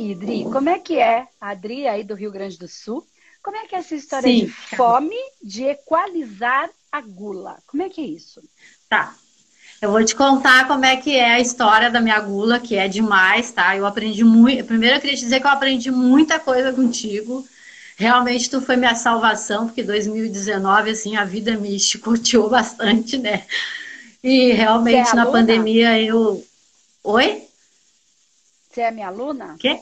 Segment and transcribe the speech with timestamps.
[0.00, 3.06] aí, Dri, como é que é a Adri aí do Rio Grande do Sul?
[3.42, 4.46] Como é que é essa história Sim.
[4.46, 7.58] de fome, de equalizar a gula?
[7.66, 8.42] Como é que é isso?
[8.88, 9.14] Tá.
[9.80, 12.86] Eu vou te contar como é que é a história da minha gula, que é
[12.86, 13.74] demais, tá?
[13.74, 14.64] Eu aprendi muito.
[14.64, 17.46] Primeiro eu queria te dizer que eu aprendi muita coisa contigo.
[17.96, 23.46] Realmente tu foi minha salvação, porque 2019, assim, a vida me chicoteou bastante, né?
[24.22, 26.44] E realmente é na pandemia eu.
[27.02, 27.42] Oi?
[28.70, 29.56] Você é minha aluna?
[29.58, 29.80] Quê?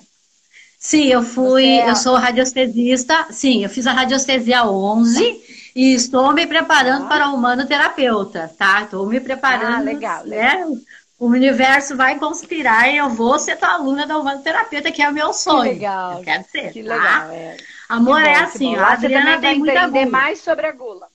[0.79, 1.91] Sim, eu fui, é...
[1.91, 3.27] eu sou radiestesista.
[3.31, 7.09] Sim, eu fiz a radiestesia 11 e estou me preparando ah.
[7.09, 8.83] para humanoterapeuta, tá?
[8.83, 9.79] Estou me preparando.
[9.79, 10.55] Ah, legal, né?
[10.55, 10.73] legal.
[11.19, 15.13] O universo vai conspirar e eu vou ser tua aluna da humanoterapeuta, que é o
[15.13, 15.65] meu sonho.
[15.65, 16.19] Que legal.
[16.19, 16.73] Eu quero ser.
[16.73, 16.95] Que tá?
[16.95, 17.57] legal, é.
[17.89, 20.07] Amor, é assim, a Adriana tem muita gula.
[20.07, 21.09] mais sobre a gula.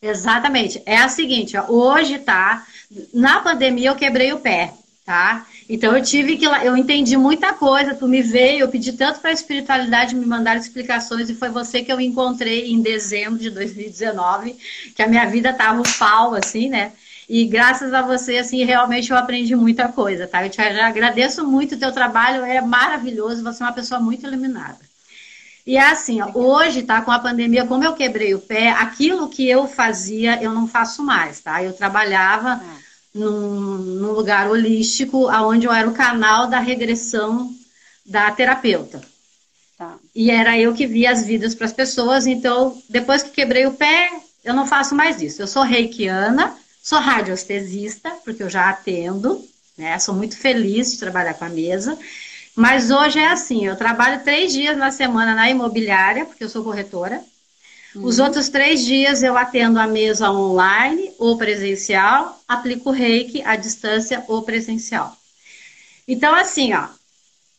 [0.00, 0.80] Exatamente.
[0.86, 2.64] É a seguinte, ó, hoje, tá?
[3.12, 4.72] Na pandemia eu quebrei o pé,
[5.12, 5.46] tá?
[5.68, 9.28] Então eu tive que eu entendi muita coisa, tu me veio, eu pedi tanto para
[9.28, 14.56] a espiritualidade me mandar explicações e foi você que eu encontrei em dezembro de 2019,
[14.96, 16.92] que a minha vida tava um pau assim, né?
[17.28, 20.46] E graças a você, assim, realmente eu aprendi muita coisa, tá?
[20.46, 24.78] Eu te agradeço muito o teu trabalho, é maravilhoso, você é uma pessoa muito iluminada.
[25.66, 29.28] E é assim, ó, hoje, tá, com a pandemia, como eu quebrei o pé, aquilo
[29.28, 31.62] que eu fazia, eu não faço mais, tá?
[31.62, 32.81] Eu trabalhava ah
[33.14, 37.52] num, num lugar holístico, onde eu era o canal da regressão
[38.04, 39.00] da terapeuta.
[39.76, 39.96] Tá.
[40.14, 43.72] E era eu que via as vidas para as pessoas, então, depois que quebrei o
[43.72, 44.10] pé,
[44.44, 45.42] eu não faço mais isso.
[45.42, 49.44] Eu sou reikiana, sou radiostesista, porque eu já atendo,
[49.76, 49.98] né?
[49.98, 51.98] Sou muito feliz de trabalhar com a mesa.
[52.54, 56.62] Mas hoje é assim, eu trabalho três dias na semana na imobiliária, porque eu sou
[56.62, 57.22] corretora.
[57.94, 58.24] Os uhum.
[58.24, 64.42] outros três dias eu atendo a mesa online ou presencial, aplico reiki à distância ou
[64.42, 65.16] presencial.
[66.08, 66.86] Então, assim, ó,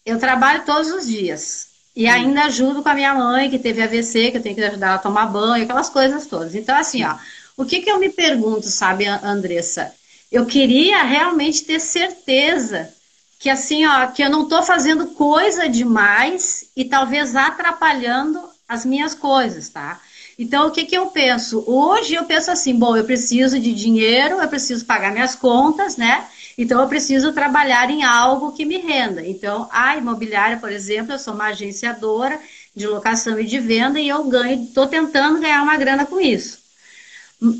[0.05, 1.67] eu trabalho todos os dias.
[1.95, 2.11] E uhum.
[2.11, 4.95] ainda ajudo com a minha mãe, que teve AVC, que eu tenho que ajudar ela
[4.95, 6.55] a tomar banho, aquelas coisas todas.
[6.55, 7.15] Então, assim, ó,
[7.55, 9.93] o que, que eu me pergunto, sabe, Andressa?
[10.31, 12.91] Eu queria realmente ter certeza
[13.37, 19.13] que, assim, ó, que eu não estou fazendo coisa demais e talvez atrapalhando as minhas
[19.13, 20.01] coisas, tá?
[20.37, 21.63] Então, o que, que eu penso?
[21.67, 26.27] Hoje eu penso assim, bom, eu preciso de dinheiro, eu preciso pagar minhas contas, né?
[26.57, 29.25] Então, eu preciso trabalhar em algo que me renda.
[29.25, 32.39] Então, a imobiliária, por exemplo, eu sou uma agenciadora
[32.75, 36.62] de locação e de venda e eu ganho, estou tentando ganhar uma grana com isso.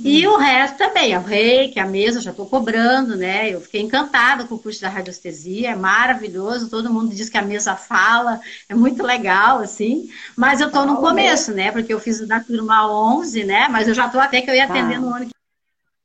[0.02, 3.50] E o resto também, o reiki, a mesa, já estou cobrando, né?
[3.54, 7.42] Eu fiquei encantada com o curso da radiestesia, é maravilhoso, todo mundo diz que a
[7.42, 8.40] mesa fala,
[8.70, 10.10] é muito legal, assim.
[10.38, 11.70] Mas eu estou no começo, né?
[11.70, 13.68] Porque eu fiz da turma 11, né?
[13.70, 15.28] Mas eu já estou até que eu ia atender no ano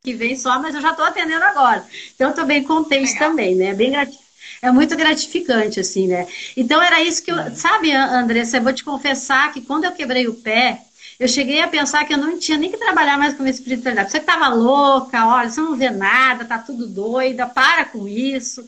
[0.03, 1.85] que vem só, mas eu já estou atendendo agora.
[2.15, 3.31] Então, estou bem contente legal.
[3.31, 3.75] também, né?
[3.75, 3.93] Bem
[4.61, 6.27] é muito gratificante, assim, né?
[6.57, 7.55] Então, era isso que eu...
[7.55, 10.81] Sabe, Andressa, eu vou te confessar que quando eu quebrei o pé,
[11.19, 14.11] eu cheguei a pensar que eu não tinha nem que trabalhar mais com a espiritualidade.
[14.11, 18.67] Você estava louca, olha, você não vê nada, tá tudo doida, para com isso.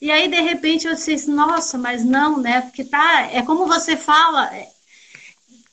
[0.00, 2.62] E aí, de repente, eu disse, nossa, mas não, né?
[2.62, 4.50] Porque tá, é como você fala,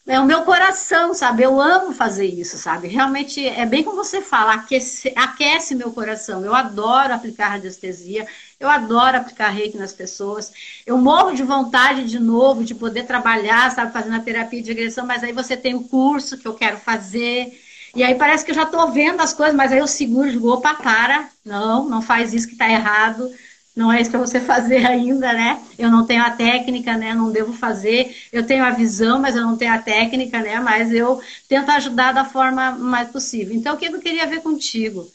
[0.10, 1.44] é, o meu coração, sabe?
[1.44, 2.88] Eu amo fazer isso, sabe?
[2.88, 6.44] Realmente é bem como você fala, aquece, aquece meu coração.
[6.44, 8.26] Eu adoro aplicar radiestesia,
[8.60, 10.52] eu adoro aplicar reiki nas pessoas.
[10.84, 15.06] Eu morro de vontade de novo de poder trabalhar, sabe, fazendo a terapia de regressão,
[15.06, 17.54] mas aí você tem o curso que eu quero fazer.
[17.96, 20.32] E aí parece que eu já estou vendo as coisas, mas aí eu seguro e
[20.32, 23.30] digo, opa, para, não, não faz isso que está errado,
[23.76, 25.62] não é isso para você fazer ainda, né?
[25.78, 27.14] Eu não tenho a técnica, né?
[27.14, 28.16] Não devo fazer.
[28.32, 30.60] Eu tenho a visão, mas eu não tenho a técnica, né?
[30.60, 33.56] Mas eu tento ajudar da forma mais possível.
[33.56, 35.10] Então, o que eu queria ver contigo?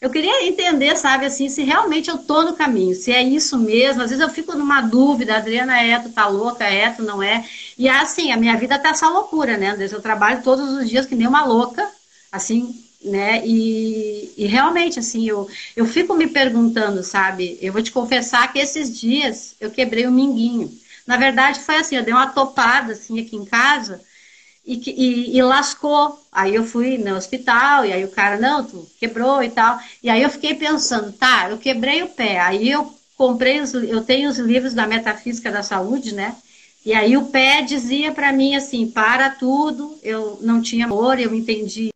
[0.00, 4.02] Eu queria entender, sabe, assim, se realmente eu tô no caminho, se é isso mesmo.
[4.02, 7.44] Às vezes eu fico numa dúvida, Adriana é, tu tá louca, é, tu não é.
[7.76, 9.96] E assim, a minha vida tá essa loucura, né, Andressa?
[9.96, 11.88] Eu trabalho todos os dias que nem uma louca,
[12.30, 13.46] assim, né?
[13.46, 17.58] E, e realmente, assim, eu, eu fico me perguntando, sabe?
[17.62, 20.70] Eu vou te confessar que esses dias eu quebrei o minguinho.
[21.06, 24.00] Na verdade, foi assim, eu dei uma topada, assim, aqui em casa,
[24.66, 26.20] e, e, e, lascou.
[26.30, 29.78] Aí eu fui no hospital, e aí o cara, não, tu quebrou e tal.
[30.02, 32.40] E aí eu fiquei pensando, tá, eu quebrei o pé.
[32.40, 36.36] Aí eu comprei, os, eu tenho os livros da Metafísica da Saúde, né?
[36.84, 41.34] E aí o pé dizia para mim assim, para tudo, eu não tinha amor, eu
[41.34, 41.90] entendi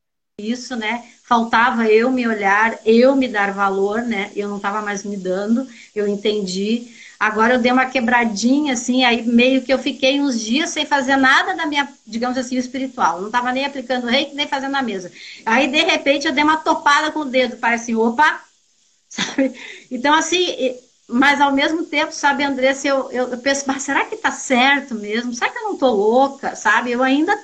[0.50, 1.04] isso, né?
[1.22, 4.30] Faltava eu me olhar, eu me dar valor, né?
[4.34, 6.88] Eu não estava mais me dando, eu entendi.
[7.18, 11.16] Agora eu dei uma quebradinha, assim, aí meio que eu fiquei uns dias sem fazer
[11.16, 13.20] nada da minha, digamos assim, espiritual.
[13.20, 15.10] não estava nem aplicando reiki, nem fazendo a mesa.
[15.46, 18.40] Aí, de repente, eu dei uma topada com o dedo, parece assim, opa,
[19.08, 19.52] sabe?
[19.90, 20.76] Então, assim,
[21.08, 24.94] mas ao mesmo tempo, sabe, Andressa, eu, eu, eu penso, mas será que tá certo
[24.94, 25.34] mesmo?
[25.34, 26.90] Será que eu não tô louca, sabe?
[26.92, 27.36] Eu ainda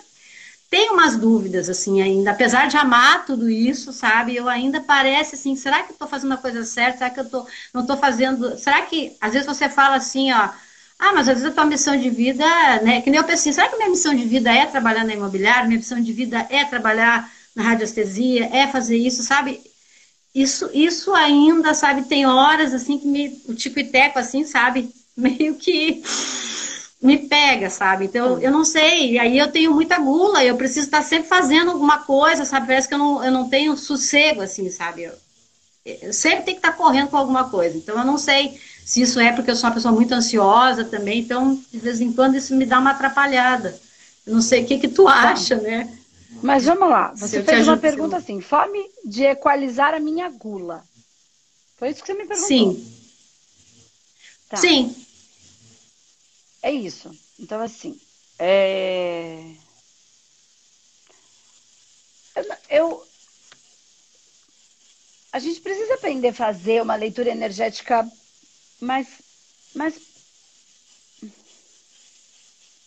[0.71, 2.31] tenho umas dúvidas, assim, ainda.
[2.31, 4.37] Apesar de amar tudo isso, sabe?
[4.37, 6.99] Eu ainda parece assim, será que eu tô fazendo a coisa certa?
[6.99, 8.57] Será que eu tô, não tô fazendo...
[8.59, 10.51] Será que, às vezes você fala assim, ó,
[10.99, 12.45] ah, mas às vezes a tua missão de vida,
[12.83, 13.01] né?
[13.01, 15.67] Que nem eu penso assim, será que minha missão de vida é trabalhar na imobiliária?
[15.67, 18.47] Minha missão de vida é trabalhar na radiestesia?
[18.53, 19.63] É fazer isso, sabe?
[20.35, 24.93] Isso, isso ainda, sabe, tem horas assim que me, o tico e teco, assim, sabe,
[25.17, 26.03] meio que
[27.01, 28.07] me pega, sabe?
[28.07, 31.71] Então, eu não sei, e aí eu tenho muita gula, eu preciso estar sempre fazendo
[31.71, 32.67] alguma coisa, sabe?
[32.67, 35.05] Parece que eu não, eu não tenho sossego, assim, sabe?
[35.05, 35.13] Eu,
[35.85, 37.77] eu sempre tenho que estar correndo com alguma coisa.
[37.79, 41.21] Então, eu não sei se isso é porque eu sou uma pessoa muito ansiosa também,
[41.21, 43.79] então, de vez em quando, isso me dá uma atrapalhada.
[44.27, 45.89] Eu não sei o que que tu acha, né?
[46.43, 50.85] Mas vamos lá, você fez uma pergunta assim, fome de equalizar a minha gula.
[51.77, 52.49] Foi isso que você me perguntou?
[52.49, 52.99] Sim.
[54.49, 54.57] Tá.
[54.57, 54.95] Sim.
[56.63, 57.11] É isso.
[57.39, 58.01] Então, assim,
[58.39, 59.55] é...
[62.69, 63.07] eu,
[65.33, 68.11] a gente precisa aprender a fazer uma leitura energética
[68.81, 69.07] mais,
[69.75, 70.01] mais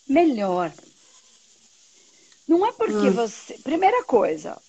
[0.07, 0.73] melhor.
[2.47, 3.13] Não é porque hum.
[3.13, 3.57] você.
[3.59, 4.61] Primeira coisa.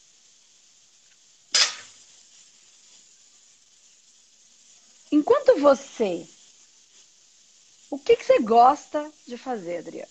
[5.11, 6.27] Enquanto você.
[7.93, 10.09] O que, que você gosta de fazer, Adriana?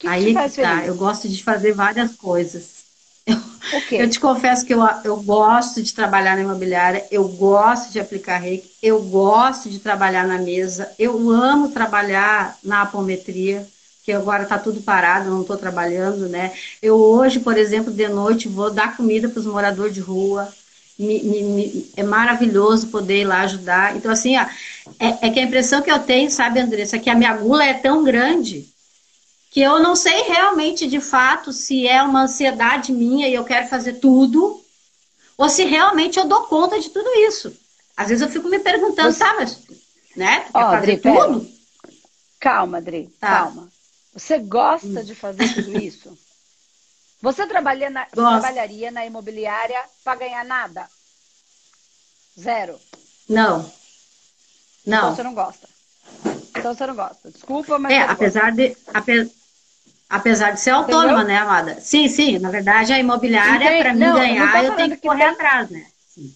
[0.00, 0.88] Que Aí que tá, feliz?
[0.88, 2.80] eu gosto de fazer várias coisas.
[3.72, 8.00] Eu, eu te confesso que eu, eu gosto de trabalhar na imobiliária, eu gosto de
[8.00, 13.68] aplicar reiki, eu gosto de trabalhar na mesa, eu amo trabalhar na apometria
[14.02, 16.52] que agora está tudo parado, não estou trabalhando, né?
[16.82, 20.52] Eu hoje, por exemplo, de noite vou dar comida para os moradores de rua.
[21.00, 23.96] Me, me, me, é maravilhoso poder ir lá ajudar.
[23.96, 24.42] Então, assim, ó,
[24.98, 27.72] é, é, que a impressão que eu tenho, sabe, Andressa, que a minha gula é
[27.72, 28.68] tão grande
[29.50, 33.66] que eu não sei realmente, de fato, se é uma ansiedade minha e eu quero
[33.66, 34.62] fazer tudo,
[35.36, 37.52] ou se realmente eu dou conta de tudo isso.
[37.96, 39.18] Às vezes eu fico me perguntando, Você...
[39.18, 39.58] tá, mas,
[40.14, 40.40] né?
[40.40, 41.40] Tu quer oh, fazer Adri, tudo?
[41.40, 41.52] Pera.
[42.38, 43.28] Calma, Adri, tá.
[43.28, 43.68] calma.
[44.12, 45.02] Você gosta hum.
[45.02, 46.16] de fazer tudo isso?
[47.22, 50.88] Você trabalha na, trabalharia na imobiliária para ganhar nada?
[52.38, 52.80] Zero?
[53.28, 53.70] Não.
[54.86, 54.98] Não.
[54.98, 55.68] Então você não gosta.
[56.56, 57.30] Então você não gosta.
[57.30, 57.92] Desculpa, mas.
[57.92, 59.30] É, apesar de, ape,
[60.08, 61.26] apesar de ser autônoma, Entendeu?
[61.26, 61.80] né, amada?
[61.80, 62.38] Sim, sim.
[62.38, 65.28] Na verdade, a imobiliária, para mim ganhar, eu tenho que, que correr tem...
[65.28, 65.86] atrás, né?
[66.08, 66.34] Sim.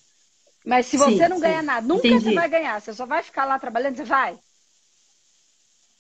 [0.64, 1.42] Mas se você sim, não sim.
[1.42, 2.24] ganha nada, nunca Entendi.
[2.24, 2.80] você vai ganhar.
[2.80, 4.38] Você só vai ficar lá trabalhando, você vai?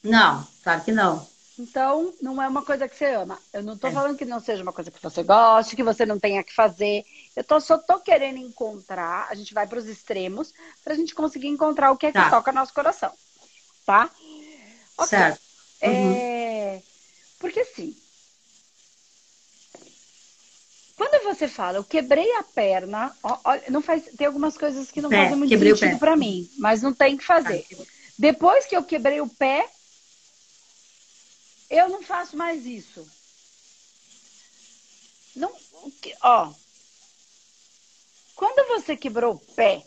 [0.02, 1.26] Não, claro que não.
[1.58, 3.38] Então, não é uma coisa que você ama.
[3.52, 3.92] Eu não estou é.
[3.92, 7.04] falando que não seja uma coisa que você goste, que você não tenha que fazer.
[7.36, 10.52] Eu tô, só estou querendo encontrar, a gente vai para os extremos,
[10.82, 12.30] para a gente conseguir encontrar o que é que tá.
[12.30, 13.12] toca nosso coração.
[13.86, 14.10] Tá?
[14.96, 15.06] Okay.
[15.06, 15.40] Certo.
[15.80, 16.14] É, uhum.
[16.16, 16.82] É...
[17.38, 17.96] Porque assim,
[20.96, 25.02] quando você fala, eu quebrei a perna, ó, ó, não faz, tem algumas coisas que
[25.02, 27.64] não é, fazem muito sentido para mim, mas não tem que fazer.
[27.68, 27.84] Tá.
[28.18, 29.68] Depois que eu quebrei o pé,
[31.70, 33.06] eu não faço mais isso.
[35.34, 35.52] Não,
[36.22, 36.52] ó.
[38.34, 39.84] Quando você quebrou o pé,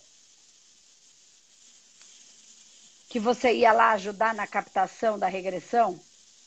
[3.10, 6.00] que você ia lá ajudar na captação da regressão,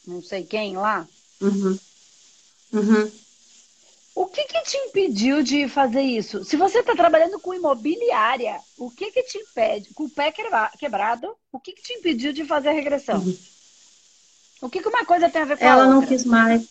[0.07, 1.09] não sei quem lá.
[1.41, 1.79] Uhum.
[2.73, 3.11] Uhum.
[4.15, 6.45] O que, que te impediu de fazer isso?
[6.45, 9.95] Se você está trabalhando com imobiliária, o que, que te impede?
[9.95, 10.33] Com o pé
[10.79, 13.21] quebrado, o que, que te impediu de fazer a regressão?
[13.21, 13.39] Uhum.
[14.61, 15.93] O que, que uma coisa tem a ver com ela a outra?
[15.93, 16.63] Ela não quis mais.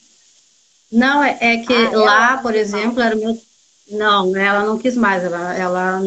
[0.91, 3.39] Não, é, é que ah, lá, por exemplo, era meu.
[3.91, 5.23] Não, ela não quis mais.
[5.23, 5.99] Ela, ela,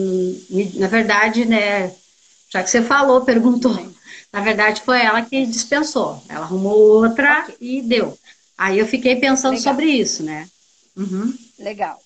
[0.75, 1.93] na verdade, né?
[2.49, 3.75] Já que você falou, perguntou.
[4.33, 6.23] Na verdade, foi ela que dispensou.
[6.29, 7.57] Ela arrumou outra okay.
[7.61, 8.17] e deu.
[8.57, 9.73] Aí eu fiquei pensando Legal.
[9.73, 10.49] sobre isso, né?
[10.97, 11.37] Uhum.
[11.59, 12.01] Legal.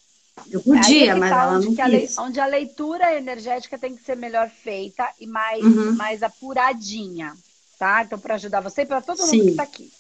[0.51, 2.19] Eu podia, é mas tá ela não quis.
[2.19, 5.93] A onde a leitura energética tem que ser melhor feita e mais, uhum.
[5.95, 7.35] mais apuradinha
[7.79, 8.03] tá?
[8.03, 9.43] Então, para ajudar você e para todo mundo Sim.
[9.43, 9.93] que está aqui.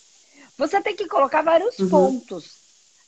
[0.58, 1.88] Você tem que colocar vários uhum.
[1.88, 2.56] pontos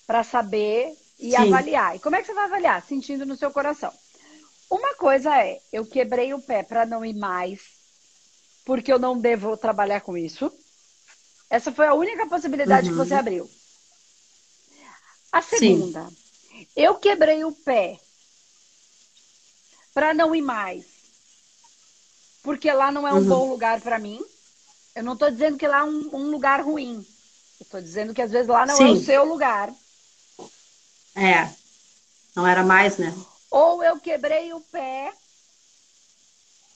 [0.07, 1.37] para saber e Sim.
[1.37, 1.97] avaliar.
[1.97, 2.83] E como é que você vai avaliar?
[2.87, 3.93] Sentindo no seu coração.
[4.71, 7.61] Uma coisa é, eu quebrei o pé para não ir mais,
[8.65, 10.53] porque eu não devo trabalhar com isso.
[11.49, 12.93] Essa foi a única possibilidade uhum.
[12.93, 13.51] que você abriu.
[15.33, 16.67] A segunda, Sim.
[16.77, 17.99] eu quebrei o pé
[19.95, 20.85] para não ir mais,
[22.43, 23.29] porque lá não é um uhum.
[23.29, 24.25] bom lugar para mim.
[24.99, 27.07] Eu não estou dizendo que lá é um, um lugar ruim.
[27.61, 28.83] Estou dizendo que às vezes lá não Sim.
[28.83, 29.73] é o seu lugar.
[31.15, 31.49] É.
[32.35, 33.15] Não era mais, né?
[33.49, 35.13] Ou eu quebrei o pé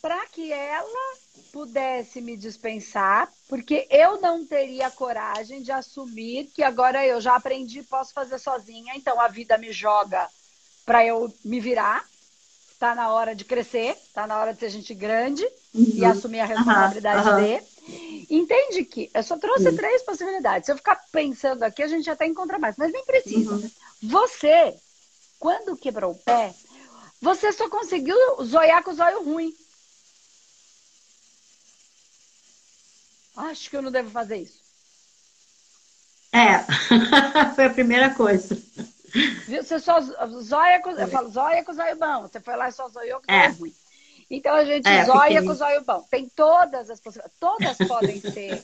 [0.00, 1.16] para que ela
[1.52, 7.82] pudesse me dispensar, porque eu não teria coragem de assumir que agora eu já aprendi,
[7.82, 10.28] posso fazer sozinha, então a vida me joga
[10.86, 12.08] para eu me virar.
[12.82, 15.92] Tá na hora de crescer, tá na hora de ser gente grande uhum.
[15.94, 17.36] e assumir a responsabilidade uhum.
[17.36, 18.26] de.
[18.28, 19.76] Entende que eu só trouxe uhum.
[19.76, 20.66] três possibilidades.
[20.66, 23.54] Se eu ficar pensando aqui, a gente até encontra mais, mas nem precisa.
[23.54, 23.70] Uhum.
[24.02, 24.74] Você,
[25.38, 26.52] quando quebrou o pé,
[27.20, 29.54] você só conseguiu zoiar com o zóio ruim.
[33.36, 34.60] Acho que eu não devo fazer isso.
[36.32, 36.58] É,
[37.54, 38.60] foi a primeira coisa.
[39.46, 42.22] Você só zóia com, eu falo, zóia com zóio bom.
[42.22, 43.48] Você foi lá e só zoiou com é.
[43.48, 43.74] ruim.
[44.30, 46.02] Então a gente é, zóia com zóio bom.
[46.10, 47.38] Tem todas as possibilidades.
[47.38, 48.62] Todas podem ser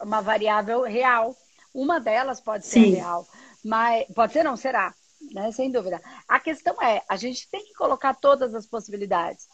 [0.00, 1.36] uma variável real.
[1.74, 2.94] Uma delas pode ser Sim.
[2.94, 3.26] real.
[3.64, 4.94] Mas pode ser, não, será.
[5.32, 5.52] Né?
[5.52, 6.00] Sem dúvida.
[6.26, 9.46] A questão é, a gente tem que colocar todas as possibilidades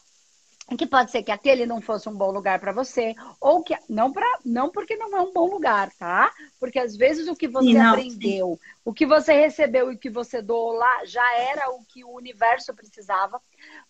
[0.77, 4.11] que pode ser que aquele não fosse um bom lugar para você, ou que não
[4.11, 6.31] para não porque não é um bom lugar, tá?
[6.59, 8.71] Porque às vezes o que você não, aprendeu, sim.
[8.83, 12.11] o que você recebeu e o que você doou lá já era o que o
[12.11, 13.41] universo precisava.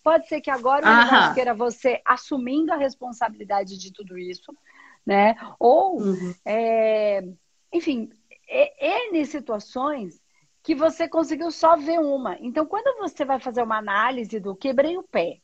[0.02, 4.56] Pode ser que agora o universo queira você assumindo a responsabilidade de tudo isso,
[5.04, 5.34] né?
[5.58, 6.34] Ou, uhum.
[6.44, 7.24] é,
[7.72, 8.10] enfim,
[8.48, 10.20] N situações
[10.62, 12.36] que você conseguiu só ver uma.
[12.40, 15.38] Então, quando você vai fazer uma análise do quebrei o pé,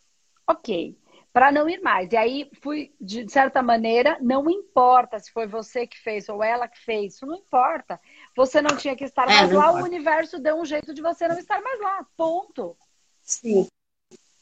[0.47, 0.97] ok
[1.37, 2.11] para não ir mais.
[2.12, 6.66] E aí fui, de certa maneira, não importa se foi você que fez ou ela
[6.66, 8.00] que fez, isso não importa.
[8.35, 9.83] Você não tinha que estar é, mais lá, importa.
[9.83, 12.07] o universo deu um jeito de você não estar mais lá.
[12.16, 12.75] Ponto.
[13.23, 13.69] Sim.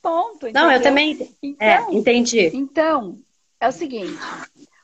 [0.00, 0.46] Ponto.
[0.46, 0.62] Entendeu?
[0.62, 2.50] Não, eu também é, então, é, entendi.
[2.54, 3.18] Então,
[3.58, 4.16] é o seguinte: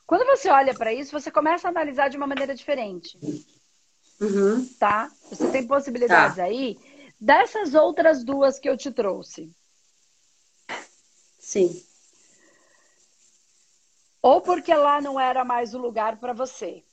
[0.05, 3.17] quando você olha para isso, você começa a analisar de uma maneira diferente.
[4.19, 4.67] Uhum.
[4.77, 5.09] Tá?
[5.29, 6.43] Você tem possibilidades tá.
[6.43, 6.77] aí
[7.17, 9.49] dessas outras duas que eu te trouxe.
[11.39, 11.89] Sim
[14.21, 16.83] ou porque lá não era mais o lugar para você.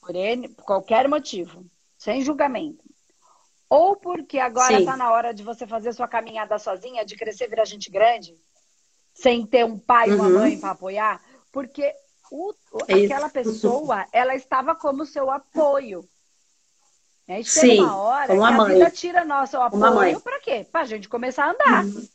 [0.00, 1.64] Por N, qualquer motivo,
[1.96, 2.84] sem julgamento.
[3.70, 7.64] Ou porque agora está na hora de você fazer sua caminhada sozinha, de crescer virar
[7.64, 8.36] gente grande,
[9.14, 10.34] sem ter um pai ou uma uhum.
[10.34, 11.94] mãe para apoiar, porque
[12.30, 12.52] o,
[12.86, 16.06] é aquela pessoa, ela estava como seu apoio.
[17.26, 17.42] Né?
[17.42, 18.74] Sim, uma hora que a mãe.
[18.74, 20.66] vida tira nosso apoio para quê?
[20.70, 21.84] Para a gente começar a andar.
[21.86, 22.13] Uhum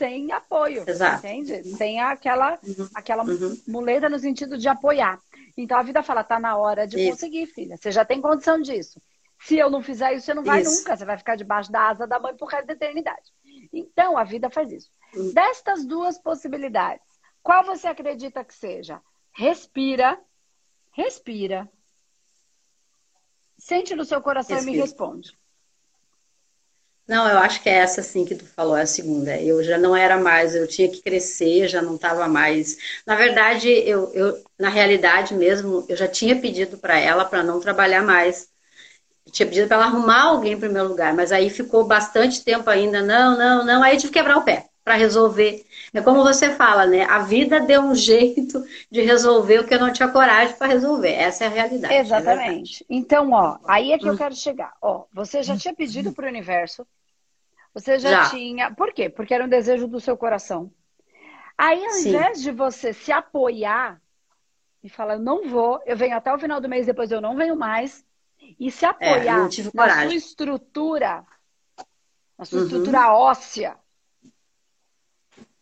[0.00, 1.26] sem apoio, Exato.
[1.26, 1.62] entende?
[1.76, 2.88] Sem aquela, uhum.
[2.94, 3.54] aquela uhum.
[3.68, 5.20] muleta no sentido de apoiar.
[5.58, 7.10] Então a vida fala, tá na hora de isso.
[7.10, 7.76] conseguir, filha.
[7.76, 8.98] Você já tem condição disso.
[9.38, 10.70] Se eu não fizer isso, você não vai isso.
[10.70, 10.96] nunca.
[10.96, 13.30] Você vai ficar debaixo da asa da mãe por resto da eternidade.
[13.70, 14.90] Então a vida faz isso.
[15.14, 15.34] Uhum.
[15.34, 17.06] Destas duas possibilidades,
[17.42, 19.02] qual você acredita que seja?
[19.32, 20.18] Respira,
[20.92, 21.70] respira.
[23.58, 24.74] Sente no seu coração respira.
[24.74, 25.38] e me responde.
[27.10, 29.36] Não, eu acho que é essa sim que tu falou, é a segunda.
[29.36, 32.76] Eu já não era mais, eu tinha que crescer, já não estava mais.
[33.04, 37.58] Na verdade, eu, eu, na realidade mesmo, eu já tinha pedido para ela para não
[37.58, 38.48] trabalhar mais.
[39.26, 42.44] Eu tinha pedido para ela arrumar alguém para o meu lugar, mas aí ficou bastante
[42.44, 43.82] tempo ainda, não, não, não.
[43.82, 45.66] Aí eu tive que quebrar o pé para resolver.
[45.92, 47.02] É como você fala, né?
[47.06, 51.10] A vida deu um jeito de resolver o que eu não tinha coragem para resolver.
[51.10, 51.94] Essa é a realidade.
[51.94, 52.84] Exatamente.
[52.84, 54.16] É então, ó, aí é que eu hum.
[54.16, 54.72] quero chegar.
[54.80, 56.86] Ó, você já tinha pedido para o universo
[57.72, 58.74] você já, já, tinha.
[58.74, 59.08] Por quê?
[59.08, 60.72] Porque era um desejo do seu coração.
[61.56, 62.08] Aí, ao Sim.
[62.08, 64.00] invés de você se apoiar
[64.82, 67.36] e falar, eu não vou, eu venho até o final do mês, depois eu não
[67.36, 68.04] venho mais,
[68.58, 71.26] e se é, apoiar é, na sua estrutura,
[72.38, 72.64] na sua uhum.
[72.64, 73.76] estrutura óssea,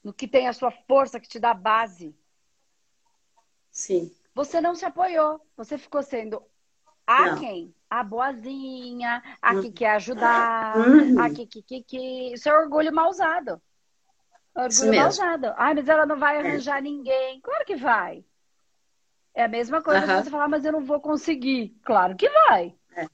[0.03, 2.15] no que tem a sua força, que te dá base.
[3.71, 4.15] Sim.
[4.35, 5.41] Você não se apoiou.
[5.57, 6.43] Você ficou sendo
[7.07, 7.39] a não.
[7.41, 7.75] quem?
[7.91, 11.21] A boazinha, a que quer ajudar, uhum.
[11.21, 12.33] a que, que, que, que.
[12.35, 13.61] Isso é orgulho mal usado.
[14.55, 15.55] Orgulho mal usado.
[15.57, 16.41] Ai, mas ela não vai é.
[16.41, 16.83] arranjar é.
[16.83, 17.41] ninguém.
[17.41, 18.25] Claro que vai.
[19.35, 20.07] É a mesma coisa uhum.
[20.07, 21.77] que você falar, mas eu não vou conseguir.
[21.85, 22.75] Claro que vai.
[22.97, 23.07] É.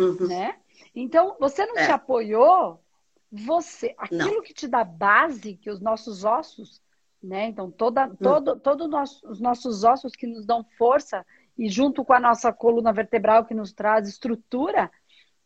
[0.00, 0.28] Uhum.
[0.28, 0.56] Né?
[0.94, 1.86] Então, você não é.
[1.86, 2.80] se apoiou,
[3.32, 4.42] você, aquilo não.
[4.42, 6.80] que te dá base, que os nossos ossos,
[7.22, 7.46] né?
[7.46, 8.16] Então, toda, hum.
[8.16, 11.24] todo, todo nosso, os nossos ossos que nos dão força
[11.56, 14.90] e junto com a nossa coluna vertebral que nos traz estrutura,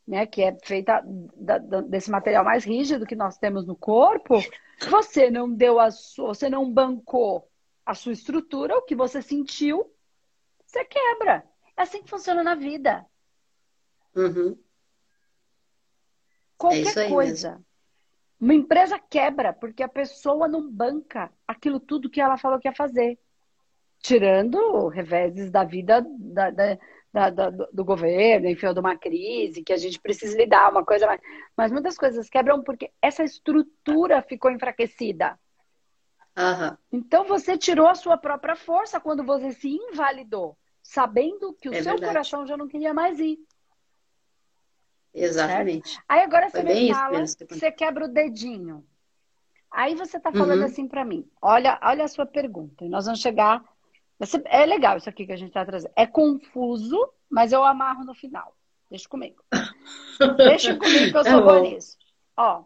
[0.07, 1.05] né, que é feita
[1.37, 4.35] da, da, desse material mais rígido que nós temos no corpo,
[4.88, 7.49] você não deu a sua, você não bancou
[7.85, 9.93] a sua estrutura, o que você sentiu,
[10.67, 11.45] você quebra.
[11.77, 13.05] É assim que funciona na vida.
[14.15, 14.59] Uhum.
[16.57, 17.50] Qualquer é coisa.
[17.50, 17.67] Mesmo.
[18.41, 22.75] Uma empresa quebra porque a pessoa não banca aquilo tudo que ela falou que ia
[22.75, 23.19] fazer
[24.00, 29.76] tirando reveses da vida da, da, da, do governo, enfim, de uma crise que a
[29.76, 31.21] gente precisa lidar, uma coisa mais.
[31.57, 35.38] Mas muitas coisas quebram porque essa estrutura ficou enfraquecida.
[36.37, 36.76] Uhum.
[36.93, 41.83] Então você tirou a sua própria força quando você se invalidou, sabendo que o é
[41.83, 42.12] seu verdade.
[42.12, 43.38] coração já não queria mais ir.
[45.12, 45.88] Exatamente.
[45.88, 46.05] Certo?
[46.09, 48.87] Aí agora você me fala que você quebra o dedinho.
[49.71, 50.67] Aí você está falando uhum.
[50.67, 52.85] assim para mim, olha, olha a sua pergunta.
[52.85, 53.62] E nós vamos chegar.
[54.47, 55.93] É legal isso aqui que a gente está trazendo.
[55.95, 56.99] É confuso,
[57.31, 58.57] mas eu amarro no final.
[58.91, 59.43] Deixa comigo.
[60.37, 61.97] Deixa comigo que eu é sou é boa nisso.
[62.37, 62.65] Ó,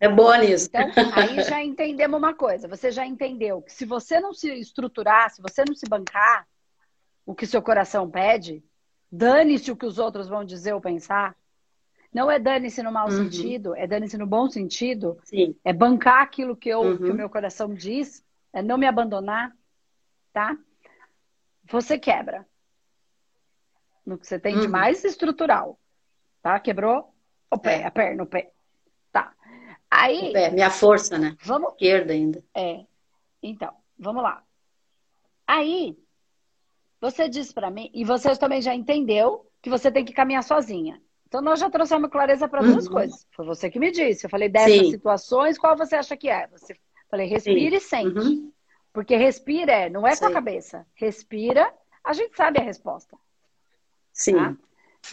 [0.00, 0.68] é boa nisso.
[0.68, 2.66] Então, aí já entendemos uma coisa.
[2.66, 6.48] Você já entendeu que se você não se estruturar, se você não se bancar
[7.26, 8.64] o que seu coração pede,
[9.12, 11.36] dane-se o que os outros vão dizer ou pensar.
[12.12, 13.24] Não é dane-se no mau uhum.
[13.24, 15.18] sentido, é dane-se no bom sentido.
[15.22, 15.54] Sim.
[15.62, 16.96] É bancar aquilo que, eu, uhum.
[16.96, 19.54] que o meu coração diz, é não me abandonar,
[20.32, 20.56] tá?
[21.70, 22.46] Você quebra.
[24.04, 24.62] No que você tem uhum.
[24.62, 25.78] de mais estrutural.
[26.42, 26.58] Tá?
[26.58, 27.14] Quebrou
[27.50, 27.86] o pé, é.
[27.86, 28.52] a perna, o pé.
[29.90, 30.32] Aí.
[30.34, 31.36] É, minha força, né?
[31.42, 31.72] Vamos.
[31.72, 32.44] Esquerda ainda.
[32.54, 32.84] É.
[33.42, 34.42] Então, vamos lá.
[35.46, 35.98] Aí,
[37.00, 41.02] você disse para mim, e você também já entendeu que você tem que caminhar sozinha.
[41.26, 42.92] Então, nós já trouxemos clareza para duas uhum.
[42.92, 43.26] coisas.
[43.32, 44.26] Foi você que me disse.
[44.26, 44.90] Eu falei dessas Sim.
[44.90, 46.46] situações, qual você acha que é?
[46.48, 46.76] Você
[47.10, 47.76] falei, respira Sim.
[47.76, 48.18] e sente.
[48.18, 48.52] Uhum.
[48.92, 50.86] Porque respira é, não é com a cabeça.
[50.94, 53.16] Respira, a gente sabe a resposta.
[54.12, 54.34] Sim.
[54.34, 54.56] Tá?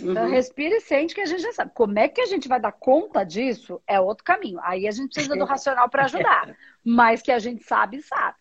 [0.01, 0.29] Então, uhum.
[0.29, 1.71] respira e sente que a gente já sabe.
[1.73, 4.59] Como é que a gente vai dar conta disso é outro caminho.
[4.61, 6.55] Aí a gente precisa do racional para ajudar.
[6.83, 8.37] Mas que a gente sabe, sabe.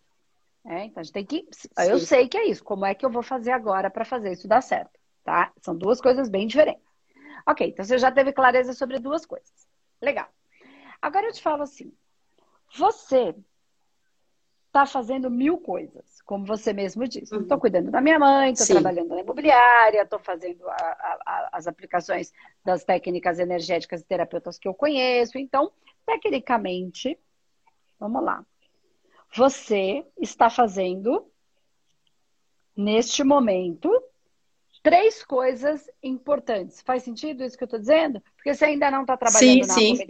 [0.64, 1.47] É, então a gente tem que.
[1.52, 1.69] Sim.
[1.88, 2.64] Eu sei que é isso.
[2.64, 4.99] Como é que eu vou fazer agora para fazer isso dar certo?
[5.25, 5.52] Tá?
[5.61, 6.85] São duas coisas bem diferentes.
[7.47, 9.69] Ok, então você já teve clareza sobre duas coisas.
[10.02, 10.28] Legal.
[11.00, 11.93] Agora eu te falo assim:
[12.76, 13.35] você
[14.76, 17.35] está fazendo mil coisas, como você mesmo disse.
[17.35, 17.59] Estou uhum.
[17.59, 22.30] cuidando da minha mãe, estou trabalhando na imobiliária, estou fazendo a, a, as aplicações
[22.62, 25.38] das técnicas energéticas e terapeutas que eu conheço.
[25.38, 25.73] Então,
[26.04, 27.18] tecnicamente,
[27.99, 28.45] vamos lá.
[29.35, 31.26] Você está fazendo,
[32.76, 33.90] neste momento,
[34.83, 36.83] três coisas importantes.
[36.83, 38.20] Faz sentido isso que eu estou dizendo?
[38.37, 40.07] Porque você ainda não está trabalhando sim, na sim, Sim.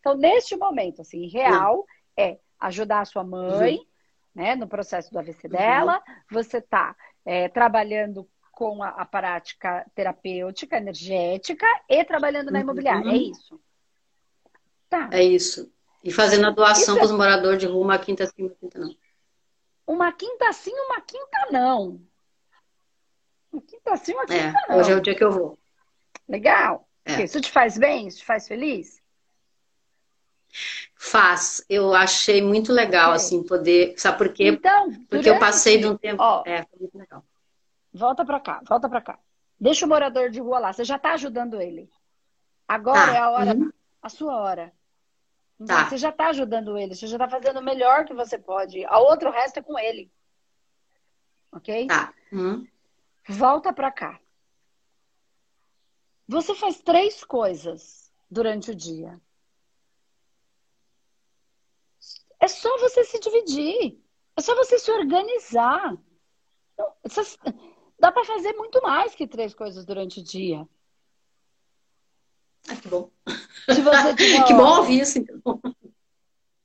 [0.00, 3.86] Então, neste momento, assim, real, é ajudar a sua mãe, uhum.
[4.34, 6.02] né, no processo do AVC dela.
[6.06, 6.14] Uhum.
[6.30, 13.08] Você está é, trabalhando com a, a, prática terapêutica, energética e trabalhando na imobiliária.
[13.08, 13.30] É uhum.
[13.30, 13.60] isso.
[14.88, 15.10] Tá.
[15.12, 15.70] É isso.
[16.02, 17.14] E fazendo a doação para os é...
[17.14, 18.96] moradores de rua, uma quinta sim, uma quinta não.
[19.86, 22.00] Uma quinta sim, uma quinta não.
[23.52, 24.78] Uma quinta sim, uma é, quinta é, não.
[24.78, 25.58] Hoje é o dia que eu vou.
[26.28, 26.88] Legal.
[27.04, 27.22] É.
[27.22, 28.06] Isso te faz bem?
[28.06, 29.00] Isso te faz feliz?
[30.94, 31.64] Faz.
[31.68, 33.16] Eu achei muito legal, é.
[33.16, 33.94] assim, poder.
[33.98, 34.48] Sabe por quê?
[34.48, 36.22] Então, Porque eu passei de um tempo.
[36.22, 37.24] Ó, é, foi muito legal.
[37.92, 39.18] Volta pra cá, volta pra cá.
[39.58, 40.72] Deixa o morador de rua lá.
[40.72, 41.88] Você já tá ajudando ele.
[42.68, 43.14] Agora tá.
[43.14, 43.72] é a hora, uhum.
[44.02, 44.72] a sua hora.
[45.58, 45.88] Então, tá.
[45.88, 48.84] Você já tá ajudando ele, você já tá fazendo o melhor que você pode.
[48.84, 50.10] A outro resto é com ele.
[51.52, 51.86] Ok?
[51.86, 52.12] Tá.
[52.32, 52.66] Uhum.
[53.28, 54.20] Volta pra cá.
[56.28, 59.18] Você faz três coisas durante o dia.
[62.46, 64.00] É só você se dividir.
[64.36, 65.96] É só você se organizar.
[67.98, 70.64] Dá para fazer muito mais que três coisas durante o dia.
[72.68, 73.10] Ah, que bom.
[74.46, 75.60] que bom ouvir isso, então.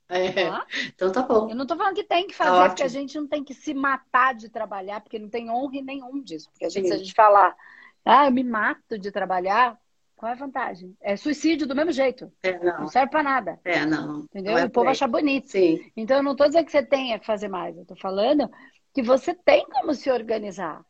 [0.08, 0.46] É.
[0.46, 0.64] Ah?
[0.94, 1.50] Então tá bom.
[1.50, 3.42] Eu não tô falando que tem que tá fazer, tá porque a gente não tem
[3.42, 6.48] que se matar de trabalhar, porque não tem honra nenhum disso.
[6.52, 7.56] Porque a gente, se a gente falar,
[8.04, 9.80] ah, eu me mato de trabalhar,
[10.22, 10.96] qual é a vantagem?
[11.00, 12.32] É suicídio do mesmo jeito.
[12.44, 12.82] É, não.
[12.82, 12.86] não.
[12.86, 13.60] serve para nada.
[13.64, 14.20] É, não.
[14.20, 14.52] Entendeu?
[14.52, 15.50] Não é o povo acha bonito.
[15.50, 15.90] Sim.
[15.96, 17.74] Então, eu não estou dizendo que você tenha que fazer mais.
[17.74, 18.48] Eu estou falando
[18.94, 20.86] que você tem como se organizar.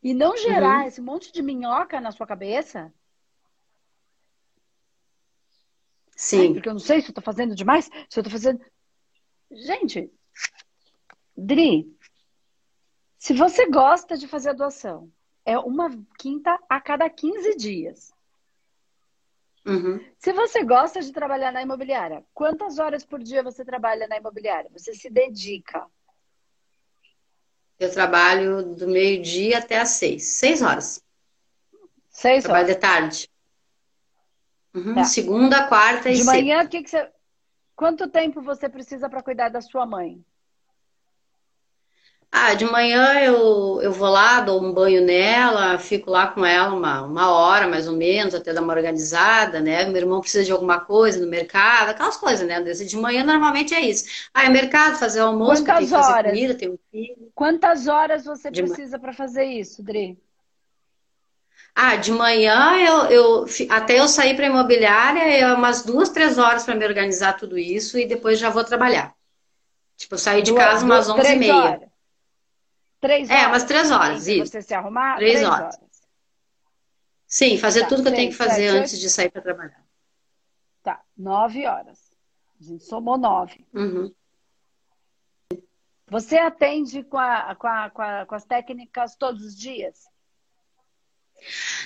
[0.00, 0.86] E não gerar uhum.
[0.86, 2.94] esse monte de minhoca na sua cabeça.
[6.16, 6.40] Sim.
[6.40, 8.64] Ai, porque eu não sei se eu estou fazendo demais, se eu estou fazendo.
[9.50, 10.08] Gente,
[11.36, 11.92] Dri,
[13.18, 15.10] se você gosta de fazer a doação,
[15.44, 18.12] é uma quinta a cada 15 dias.
[19.66, 19.98] Uhum.
[20.18, 24.70] Se você gosta de trabalhar na imobiliária, quantas horas por dia você trabalha na imobiliária?
[24.72, 25.86] Você se dedica?
[27.78, 30.24] Eu trabalho do meio-dia até às seis.
[30.24, 31.02] Seis horas.
[32.10, 32.76] Seis trabalho horas.
[32.76, 33.28] de tarde.
[34.74, 34.94] Uhum.
[34.94, 35.04] Tá.
[35.04, 37.10] Segunda, quarta e De manhã, que, que você...
[37.74, 40.24] quanto tempo você precisa para cuidar da sua mãe?
[42.36, 46.74] Ah, de manhã eu, eu vou lá, dou um banho nela, fico lá com ela
[46.74, 49.84] uma, uma hora mais ou menos, até dar uma organizada, né?
[49.84, 52.60] Meu irmão precisa de alguma coisa no mercado, aquelas coisas, né?
[52.60, 54.04] De manhã normalmente é isso.
[54.34, 56.02] Ah, é mercado, fazer almoço, Quantas tem que horas?
[56.06, 57.32] fazer comida, tem um filho.
[57.34, 60.18] Quantas horas você de precisa para fazer isso, Dri?
[61.74, 66.64] Ah, de manhã eu, eu até eu sair para imobiliária, é umas duas, três horas
[66.64, 69.14] para me organizar tudo isso e depois já vou trabalhar.
[69.96, 71.70] Tipo, eu saí de casa umas 11 e meia.
[71.70, 71.93] Horas.
[73.04, 73.44] Três é, horas?
[73.44, 74.46] É, umas três horas, isso.
[74.50, 75.16] Você se arrumar?
[75.16, 75.76] Três, três horas.
[75.76, 75.90] horas.
[77.26, 79.84] Sim, fazer tá, tudo que eu tenho que fazer sete, antes de sair para trabalhar.
[80.82, 81.98] Tá, nove horas.
[82.58, 83.66] A gente somou nove.
[83.74, 84.10] Uhum.
[86.08, 90.04] Você atende com, a, com, a, com, a, com as técnicas todos os dias?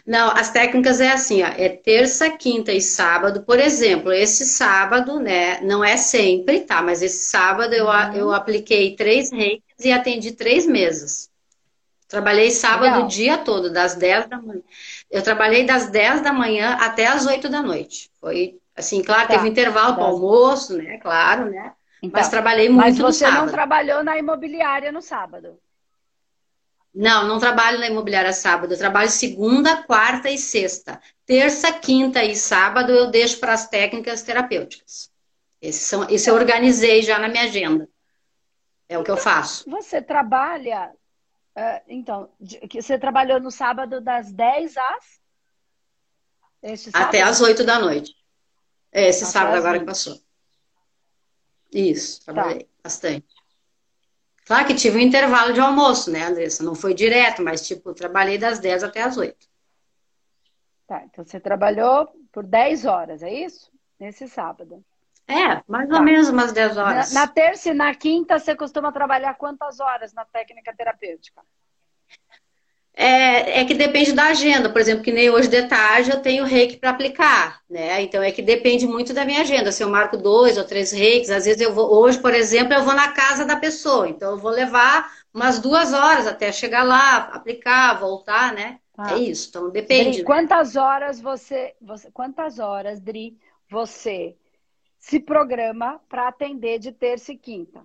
[0.07, 3.42] Não, as técnicas é assim, ó, é terça, quinta e sábado.
[3.42, 6.81] Por exemplo, esse sábado, né, não é sempre, tá?
[6.81, 8.12] Mas esse sábado eu, uhum.
[8.12, 11.30] eu apliquei três reis e atendi três mesas.
[12.08, 13.04] Trabalhei sábado Legal.
[13.04, 14.62] o dia todo, das 10 da manhã.
[15.10, 18.10] Eu trabalhei das 10 da manhã até as 8 da noite.
[18.18, 19.34] Foi assim, claro, tá.
[19.34, 20.98] teve intervalo para almoço, né?
[20.98, 21.72] Claro, né?
[22.02, 25.58] Então, mas trabalhei muito Mas você não trabalhou na imobiliária no sábado?
[26.94, 28.72] Não, não trabalho na imobiliária sábado.
[28.72, 31.00] Eu trabalho segunda, quarta e sexta.
[31.26, 35.10] Terça, quinta e sábado eu deixo para as técnicas terapêuticas.
[35.60, 37.88] Esse, são, esse eu organizei já na minha agenda.
[38.88, 39.68] É o que eu faço.
[39.68, 40.92] Você trabalha.
[41.57, 42.31] Uh, então,
[42.72, 45.20] você trabalhou no sábado das 10 às.
[46.94, 48.14] Até às 8 da noite.
[48.90, 49.81] É, esse Até sábado agora 20.
[49.81, 50.20] que passou.
[51.72, 52.33] Isso, tá.
[52.33, 52.70] trabalhei tá.
[52.83, 53.27] bastante.
[54.46, 56.64] Claro que tive um intervalo de almoço, né, Andressa?
[56.64, 59.37] Não foi direto, mas tipo, trabalhei das 10 até as 8.
[60.87, 63.70] Tá, então você trabalhou por 10 horas, é isso?
[64.01, 64.83] Nesse sábado.
[65.28, 65.96] É, mais tá.
[65.96, 67.12] ou menos umas 10 horas.
[67.12, 71.42] Na, na, terça e na quinta, você costuma trabalhar quantas horas na técnica terapêutica?
[72.94, 74.70] É, é que depende da agenda.
[74.70, 78.00] Por exemplo, que nem hoje de tarde eu tenho reiki para aplicar, né?
[78.00, 79.70] Então é que depende muito da minha agenda.
[79.70, 81.92] Se eu marco dois ou três reikis, às vezes eu vou.
[81.92, 84.08] Hoje, por exemplo, eu vou na casa da pessoa.
[84.08, 88.80] Então eu vou levar umas duas horas até chegar lá, aplicar, voltar, né?
[88.96, 89.14] Ah.
[89.14, 89.50] É isso.
[89.50, 90.10] Então depende.
[90.10, 90.24] Dri, né?
[90.24, 92.10] quantas horas você, você.
[92.10, 93.38] Quantas horas, Dri,
[93.70, 94.34] você
[94.98, 97.84] se programa para atender de terça e quinta?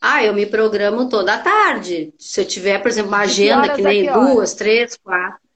[0.00, 2.14] Ah, eu me programo toda a tarde.
[2.18, 5.48] Se eu tiver, por exemplo, uma agenda que, que nem que duas, três, quatro.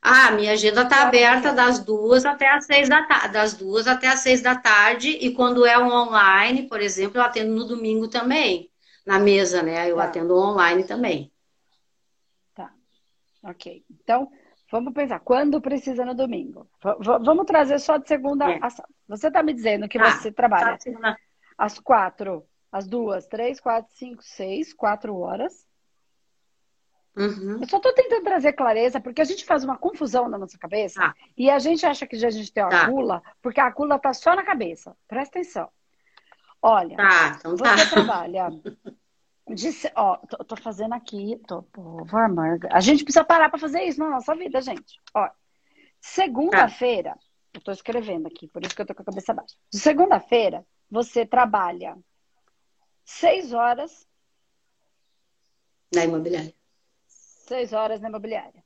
[0.00, 4.06] Ah, minha agenda está aberta das duas até as seis da tarde, das duas até
[4.06, 8.06] as seis da tarde, e quando é um online, por exemplo, eu atendo no domingo
[8.06, 8.70] também,
[9.04, 9.90] na mesa, né?
[9.90, 10.04] Eu tá.
[10.04, 11.32] atendo online também.
[12.54, 12.72] Tá.
[13.42, 13.84] Ok.
[13.90, 14.30] Então,
[14.70, 16.68] Vamos pensar, quando precisa no domingo?
[16.82, 18.58] V vamos trazer só de segunda é.
[18.60, 18.94] a sábado.
[19.08, 21.16] Você está me dizendo que ah, você trabalha tá,
[21.56, 25.66] às quatro, às duas, três, quatro, cinco, seis, quatro horas.
[27.16, 27.58] Uhum.
[27.60, 31.02] Eu só estou tentando trazer clareza, porque a gente faz uma confusão na nossa cabeça
[31.02, 31.14] ah.
[31.36, 33.22] e a gente acha que já a gente tem a tá.
[33.42, 34.94] porque a cula está só na cabeça.
[35.08, 35.68] Presta atenção.
[36.60, 37.76] Olha, tá, então tá.
[37.76, 38.48] você trabalha
[39.54, 41.62] Disse, ó, tô, tô, fazendo aqui, tô,
[42.06, 45.00] favor, A gente precisa parar para fazer isso na nossa vida, gente.
[45.14, 45.28] Ó,
[46.00, 47.16] segunda-feira,
[47.54, 49.56] eu tô escrevendo aqui, por isso que eu tô com a cabeça baixa.
[49.72, 51.96] De segunda-feira, você trabalha
[53.04, 54.06] seis horas.
[55.94, 56.54] Na imobiliária.
[57.06, 58.62] Seis horas na imobiliária.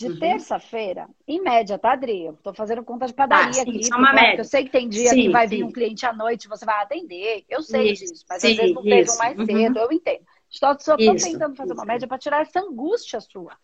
[0.00, 0.18] De uhum.
[0.18, 2.24] terça-feira, em média, tá, Adri?
[2.24, 3.92] Eu tô fazendo conta de padaria ah, sim, aqui.
[3.92, 4.40] É uma média.
[4.40, 5.56] Eu sei que tem dia sim, que vai sim.
[5.56, 7.44] vir um cliente à noite, você vai atender.
[7.50, 9.44] Eu sei isso, disso, mas às vezes não um mais uhum.
[9.44, 10.24] cedo, eu entendo.
[10.48, 13.54] Só estou tentando fazer uma média para tirar essa angústia sua.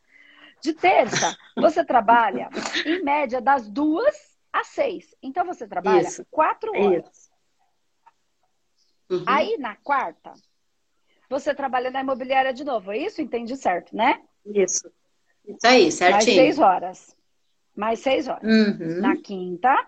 [0.62, 2.50] De terça, você trabalha,
[2.84, 4.14] em média, das duas
[4.52, 5.16] às seis.
[5.22, 6.22] Então, você trabalha isso.
[6.30, 7.30] quatro horas.
[9.08, 9.24] Uhum.
[9.26, 10.34] Aí, na quarta,
[11.30, 12.92] você trabalha na imobiliária de novo.
[12.92, 13.22] É isso?
[13.22, 14.20] Entendi certo, né?
[14.44, 14.92] Isso.
[15.46, 16.12] Isso aí, certinho.
[16.12, 17.16] Mais seis horas.
[17.74, 18.42] Mais seis horas.
[18.42, 19.00] Uhum.
[19.00, 19.86] Na quinta,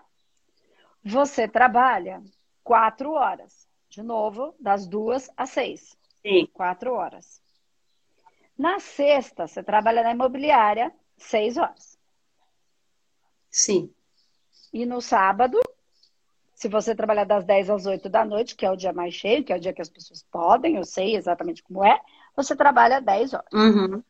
[1.03, 2.21] você trabalha
[2.63, 3.67] quatro horas.
[3.89, 5.97] De novo, das duas às seis.
[6.21, 6.47] Sim.
[6.53, 7.41] Quatro horas.
[8.57, 11.97] Na sexta, você trabalha na imobiliária seis horas.
[13.49, 13.91] Sim.
[14.71, 15.59] E no sábado,
[16.53, 19.43] se você trabalhar das 10 às 8 da noite, que é o dia mais cheio,
[19.43, 21.99] que é o dia que as pessoas podem, eu sei exatamente como é,
[22.35, 23.53] você trabalha 10 horas.
[23.53, 24.03] Uhum.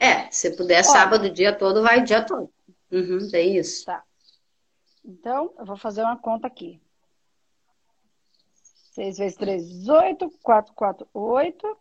[0.00, 2.50] É, se puder Olha, sábado o dia todo, vai o dia todo.
[2.90, 3.84] Uhum, é isso.
[3.84, 4.02] Tá.
[5.04, 6.80] Então, eu vou fazer uma conta aqui.
[8.92, 10.30] 6 vezes 3, 18.
[10.42, 11.78] 4, 4, 8.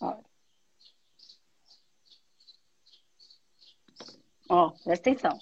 [0.00, 0.24] Olha.
[4.48, 5.38] Ó, presta atenção.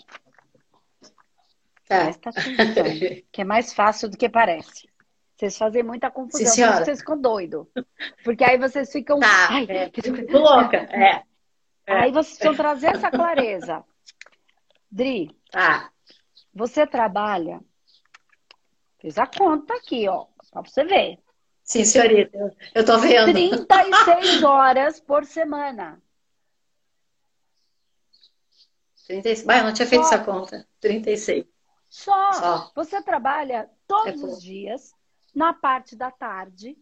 [1.92, 2.05] Tá.
[2.05, 2.85] Presta atenção,
[3.31, 4.88] que é mais fácil do que parece.
[5.37, 7.66] Vocês fazem muita confusão, Sim, vocês ficam doidos.
[8.24, 9.20] Porque aí vocês ficam.
[9.20, 10.00] Tá, ai, é, que...
[10.33, 11.22] louca, é.
[11.87, 11.92] é.
[11.92, 13.85] Aí vocês vão trazer essa clareza.
[14.90, 15.90] Dri, tá.
[16.55, 17.61] você trabalha.
[18.98, 21.18] Fiz a conta aqui, ó, pra você ver.
[21.64, 23.33] Sim, senhorita, eu tô vendo.
[23.66, 26.00] 36 horas por semana.
[29.09, 29.44] 36.
[29.44, 30.14] Bah, eu não tinha feito Só.
[30.14, 30.66] essa conta.
[30.81, 31.44] 36.
[31.92, 32.33] Só.
[32.33, 32.72] Só.
[32.74, 34.94] Você trabalha todos é os dias,
[35.35, 36.74] na parte da tarde.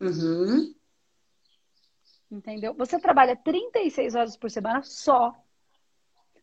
[0.00, 0.72] Uhum.
[2.30, 2.72] Entendeu?
[2.74, 5.34] Você trabalha 36 horas por semana só.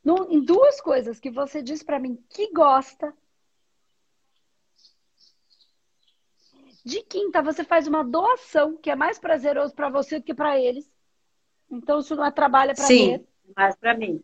[0.04, 3.16] No, em duas coisas que você diz para mim que gosta.
[6.84, 10.60] De quinta, você faz uma doação que é mais prazeroso para você do que para
[10.60, 10.92] eles.
[11.72, 13.20] Então, isso não é trabalho, é prazer.
[13.20, 14.22] Sim, mais para mim.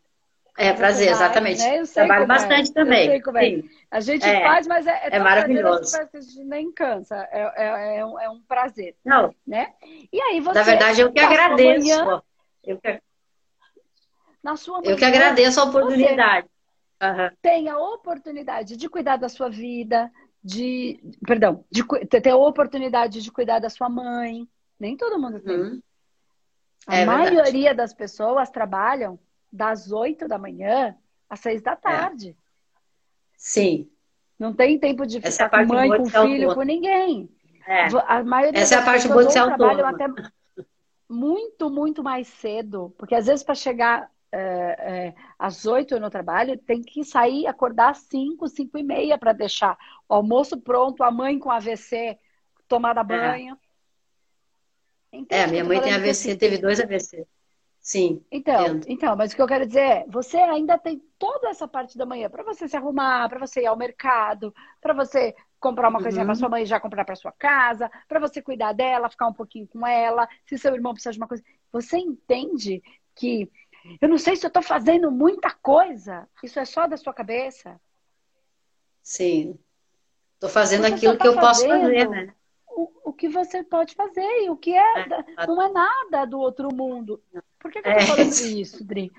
[0.61, 1.61] É prazer, exatamente.
[1.61, 1.83] Né?
[1.85, 2.27] Trabalho é.
[2.27, 2.73] bastante é.
[2.73, 3.09] também.
[3.09, 3.63] É.
[3.89, 4.43] A gente é.
[4.43, 5.97] faz, mas é, é, é maravilhoso.
[6.09, 7.15] Que a gente nem cansa.
[7.31, 8.93] É, é, um, é um prazer.
[9.05, 9.33] Não.
[9.47, 9.71] Né?
[10.11, 10.59] E aí você.
[10.59, 11.87] Na verdade, eu que agradeço.
[11.87, 12.21] Manhã,
[12.61, 13.01] eu que,
[14.43, 16.47] na sua manhã, eu que agradeço a oportunidade.
[17.01, 17.29] Uhum.
[17.41, 20.11] Tem a oportunidade de cuidar da sua vida,
[20.43, 20.99] de.
[21.25, 24.45] Perdão, de ter a oportunidade de cuidar da sua mãe.
[24.77, 25.55] Nem todo mundo tem.
[25.55, 25.81] Uhum.
[26.85, 27.73] A maioria verdade.
[27.75, 29.17] das pessoas trabalham
[29.51, 30.95] das 8 da manhã
[31.29, 32.29] às 6 da tarde.
[32.29, 32.35] É.
[33.37, 33.89] Sim.
[34.37, 37.29] Não tem tempo de Essa ficar é com mãe, com filho, com ninguém.
[37.67, 37.87] É.
[38.07, 40.07] A maioria Essa é a parte boa de ser trabalham até
[41.07, 42.93] muito, muito mais cedo.
[42.97, 47.89] Porque às vezes para chegar é, é, às 8 no trabalho, tem que sair, acordar
[47.89, 52.17] às 5, 5 e meia para deixar o almoço pronto, a mãe com AVC,
[52.67, 53.03] tomada é.
[53.03, 53.57] banho.
[55.29, 57.25] É, minha mãe tem AVC, teve dois AVC.
[57.79, 58.23] Sim.
[58.31, 61.97] Então, então, mas o que eu quero dizer é, você ainda tem toda essa parte
[61.97, 66.01] da manhã para você se arrumar, para você ir ao mercado, para você comprar uma
[66.01, 66.27] coisinha uhum.
[66.27, 69.33] para sua mãe e já comprar para sua casa, para você cuidar dela, ficar um
[69.33, 71.43] pouquinho com ela, se seu irmão precisa de uma coisa.
[71.71, 72.81] Você entende
[73.15, 73.49] que
[74.01, 77.79] eu não sei se eu estou fazendo muita coisa, isso é só da sua cabeça?
[79.01, 79.57] Sim.
[80.35, 82.33] Estou fazendo você aquilo tá que eu posso fazer, né?
[82.67, 86.39] O, o que você pode fazer e o que é, é não é nada do
[86.39, 87.21] outro mundo.
[87.59, 88.05] Por que, que eu tô é.
[88.05, 89.11] falando isso, Dri?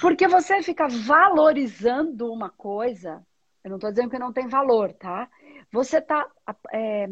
[0.00, 3.24] Porque você fica valorizando uma coisa.
[3.62, 5.28] Eu não estou dizendo que não tem valor, tá?
[5.72, 6.28] Você está
[6.72, 7.08] é,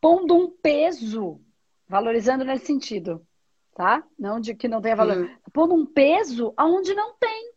[0.00, 1.40] pondo um peso,
[1.86, 3.26] valorizando nesse sentido,
[3.74, 4.02] tá?
[4.18, 5.30] Não de que não tenha valor.
[5.52, 7.52] Pondo um peso aonde não tem.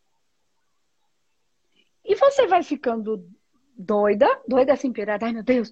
[2.03, 3.27] E você vai ficando
[3.77, 5.71] doida, doida assim, pirada, ai meu Deus,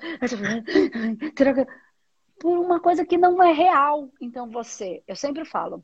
[2.39, 4.09] por uma coisa que não é real.
[4.19, 5.83] Então você, eu sempre falo,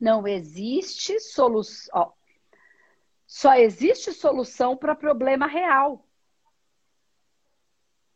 [0.00, 2.12] não existe solução.
[3.26, 6.04] Só existe solução para problema real.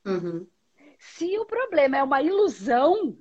[0.04, 0.46] Uhum.
[0.98, 3.16] Se o problema é uma ilusão,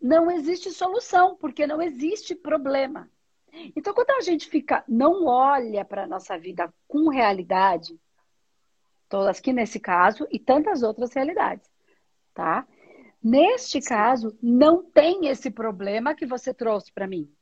[0.00, 3.08] não existe solução, porque não existe problema.
[3.76, 7.98] Então, quando a gente fica, não olha para a nossa vida com realidade,
[9.08, 11.68] todas aqui nesse caso e tantas outras realidades,
[12.34, 12.66] tá?
[13.22, 13.88] Neste Sim.
[13.88, 17.32] caso, não tem esse problema que você trouxe para mim.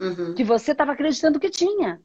[0.00, 0.34] Uhum.
[0.34, 2.02] Que você estava acreditando que tinha.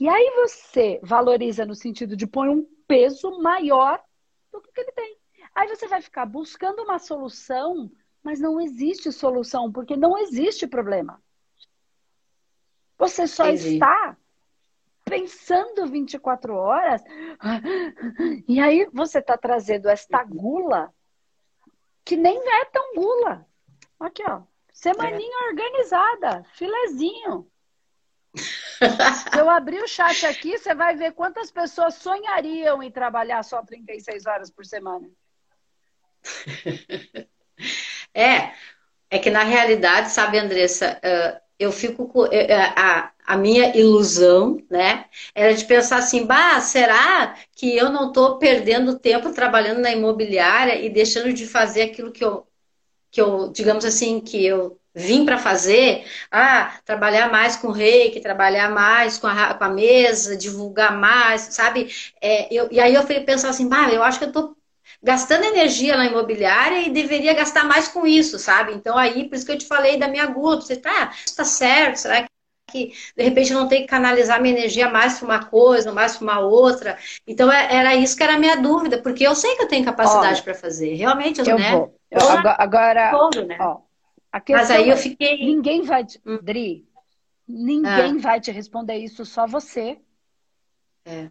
[0.00, 4.02] E aí você valoriza no sentido de pôr um peso maior
[4.52, 5.16] do que ele tem.
[5.54, 7.90] Aí você vai ficar buscando uma solução,
[8.22, 11.22] mas não existe solução, porque não existe problema.
[12.98, 13.74] Você só Entendi.
[13.74, 14.16] está
[15.04, 17.02] pensando 24 horas.
[18.48, 20.92] E aí você está trazendo esta gula
[22.04, 23.46] que nem é tão gula.
[23.98, 24.42] Aqui, ó.
[24.76, 25.48] Semaninha é.
[25.48, 27.50] organizada, filezinho.
[28.36, 33.62] Se eu abrir o chat aqui, você vai ver quantas pessoas sonhariam em trabalhar só
[33.62, 35.08] 36 horas por semana.
[38.12, 38.52] É,
[39.10, 40.98] é que na realidade, sabe, Andressa,
[41.58, 45.04] eu fico com a, a minha ilusão, né?
[45.34, 50.80] Era de pensar assim, bah, será que eu não estou perdendo tempo trabalhando na imobiliária
[50.80, 52.46] e deixando de fazer aquilo que eu,
[53.16, 58.70] que eu, digamos assim, que eu vim para fazer, ah, trabalhar mais com reiki, trabalhar
[58.70, 61.88] mais com a, com a mesa, divulgar mais, sabe?
[62.20, 64.54] É, eu, e aí eu fui pensar assim, bah, eu acho que eu estou
[65.02, 68.72] gastando energia na imobiliária e deveria gastar mais com isso, sabe?
[68.74, 71.96] Então aí, por isso que eu te falei da minha gula, você tá, tá certo,
[71.96, 72.26] será
[72.70, 76.16] que de repente eu não tenho que canalizar minha energia mais para uma coisa, mais
[76.16, 76.98] para uma outra.
[77.26, 79.84] Então é, era isso que era a minha dúvida, porque eu sei que eu tenho
[79.84, 80.94] capacidade para fazer.
[80.94, 81.76] Realmente, eu, né?
[81.76, 81.95] Vou.
[82.10, 83.56] Eu, agora, agora todo, né?
[83.60, 83.80] Ó,
[84.48, 85.44] Mas aí eu é, fiquei.
[85.44, 86.20] Ninguém vai te.
[86.24, 86.38] Hum.
[86.42, 86.88] Dri,
[87.46, 88.20] ninguém ah.
[88.20, 90.00] vai te responder isso, só você.
[91.04, 91.30] É.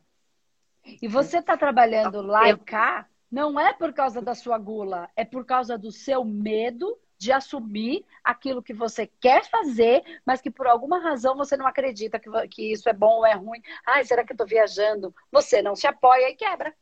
[1.02, 2.56] E você está trabalhando lá eu...
[2.56, 6.98] e cá, não é por causa da sua gula, é por causa do seu medo
[7.18, 12.20] de assumir aquilo que você quer fazer, mas que por alguma razão você não acredita
[12.20, 13.62] que, que isso é bom ou é ruim.
[13.86, 15.16] Ai, será que eu estou viajando?
[15.32, 16.76] Você não se apoia e quebra.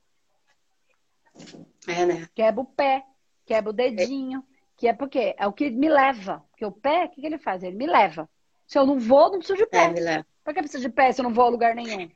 [1.88, 2.30] É, né?
[2.34, 3.06] Quebra o pé,
[3.46, 4.40] quebra o dedinho.
[4.40, 4.54] É.
[4.76, 6.44] Que é porque é o que me leva.
[6.50, 7.64] Porque o pé, o que, que ele faz?
[7.64, 8.30] Ele me leva.
[8.68, 9.86] Se eu não vou, não preciso de pé.
[9.86, 10.26] É, me leva.
[10.44, 12.10] Por que precisa de pé se eu não vou a lugar nenhum?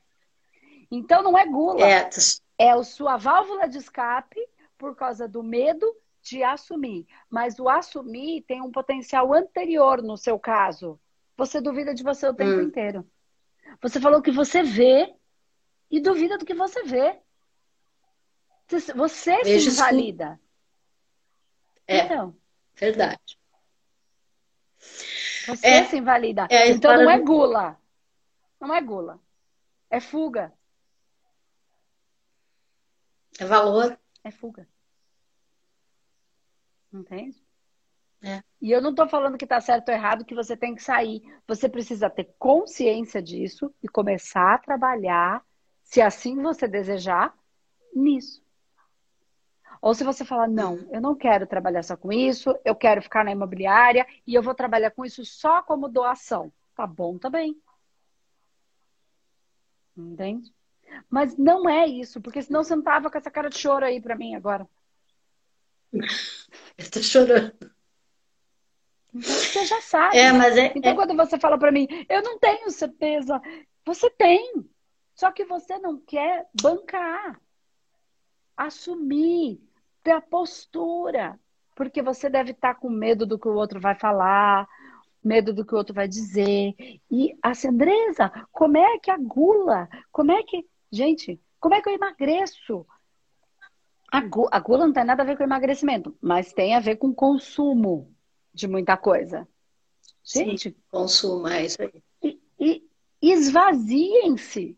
[0.92, 1.88] Então não é gula.
[1.88, 2.10] É,
[2.58, 4.40] é a sua válvula de escape
[4.78, 5.86] por causa do medo
[6.22, 7.06] de assumir.
[7.30, 11.00] Mas o assumir tem um potencial anterior no seu caso.
[11.38, 12.64] Você duvida de você o tempo hum.
[12.64, 13.08] inteiro.
[13.82, 15.14] Você falou que você vê
[15.90, 17.20] e duvida do que você vê.
[18.96, 20.40] Você se invalida.
[21.88, 22.36] É, então.
[22.76, 23.38] verdade.
[25.48, 26.48] Você é, se invalida.
[26.50, 27.80] É então não é gula.
[28.60, 29.20] Não é gula.
[29.90, 30.54] É fuga.
[33.40, 33.98] É valor.
[34.24, 34.68] É fuga.
[36.92, 37.42] Entende?
[38.22, 38.42] É.
[38.60, 41.22] E eu não estou falando que está certo ou errado, que você tem que sair.
[41.48, 45.46] Você precisa ter consciência disso e começar a trabalhar,
[45.84, 47.38] se assim você desejar,
[47.94, 48.44] nisso.
[49.82, 53.24] Ou se você falar, não, eu não quero trabalhar só com isso, eu quero ficar
[53.24, 56.52] na imobiliária e eu vou trabalhar com isso só como doação.
[56.76, 57.60] Tá bom também.
[59.96, 60.54] Entende?
[61.10, 64.02] Mas não é isso, porque senão você não tava com essa cara de choro aí
[64.02, 64.68] para mim agora.
[66.78, 67.54] Eu tô chorando.
[69.14, 70.18] Então você já sabe.
[70.18, 70.96] É, mas é, então é...
[70.96, 73.42] quando você fala para mim, eu não tenho certeza.
[73.86, 74.70] Você tem.
[75.16, 77.42] Só que você não quer bancar.
[78.56, 79.67] Assumir.
[80.12, 81.40] A postura.
[81.76, 84.68] Porque você deve estar tá com medo do que o outro vai falar,
[85.24, 86.74] medo do que o outro vai dizer.
[87.12, 89.88] E a Andresa, como é que a gula?
[90.12, 90.66] Como é que.
[90.92, 92.86] Gente, como é que eu emagreço?
[94.12, 96.96] A gula, a gula não tem nada a ver com emagrecimento, mas tem a ver
[96.96, 98.16] com consumo
[98.54, 99.48] de muita coisa.
[100.24, 100.70] Gente.
[100.70, 102.04] Sim, consumo, é isso aí.
[102.22, 104.78] E, e esvaziem-se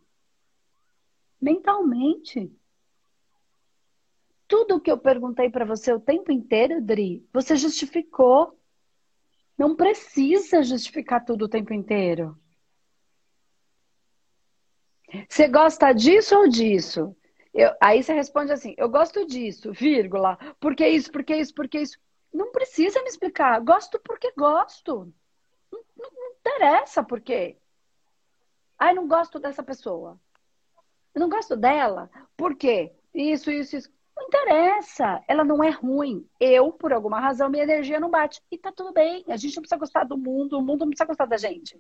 [1.42, 2.52] mentalmente.
[4.50, 8.60] Tudo que eu perguntei para você o tempo inteiro, Dri, você justificou.
[9.56, 12.36] Não precisa justificar tudo o tempo inteiro.
[15.30, 17.16] Você gosta disso ou disso?
[17.54, 20.36] Eu, aí você responde assim: eu gosto disso, vírgula.
[20.60, 21.12] Por que isso?
[21.12, 21.54] Por que isso?
[21.54, 22.00] Por que isso?
[22.34, 23.60] Não precisa me explicar.
[23.62, 25.14] Gosto porque gosto.
[25.72, 27.56] Não, não, não interessa por quê.
[28.80, 30.20] Ai, não gosto dessa pessoa.
[31.14, 32.10] Eu não gosto dela.
[32.36, 32.94] Por quê?
[33.14, 33.99] Isso, isso, isso.
[34.30, 35.24] Interessa.
[35.28, 36.24] Ela não é ruim.
[36.40, 38.40] Eu, por alguma razão, minha energia não bate.
[38.52, 39.26] E tá tudo bem.
[39.28, 40.58] A gente não precisa gostar do mundo.
[40.58, 41.76] O mundo não precisa gostar da gente.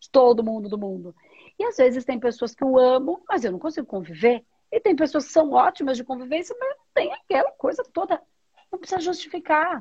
[0.00, 1.14] De todo mundo do mundo.
[1.56, 4.44] E às vezes tem pessoas que eu amo, mas eu não consigo conviver.
[4.72, 8.20] E tem pessoas que são ótimas de convivência, mas tem aquela coisa toda.
[8.72, 9.80] Não precisa justificar.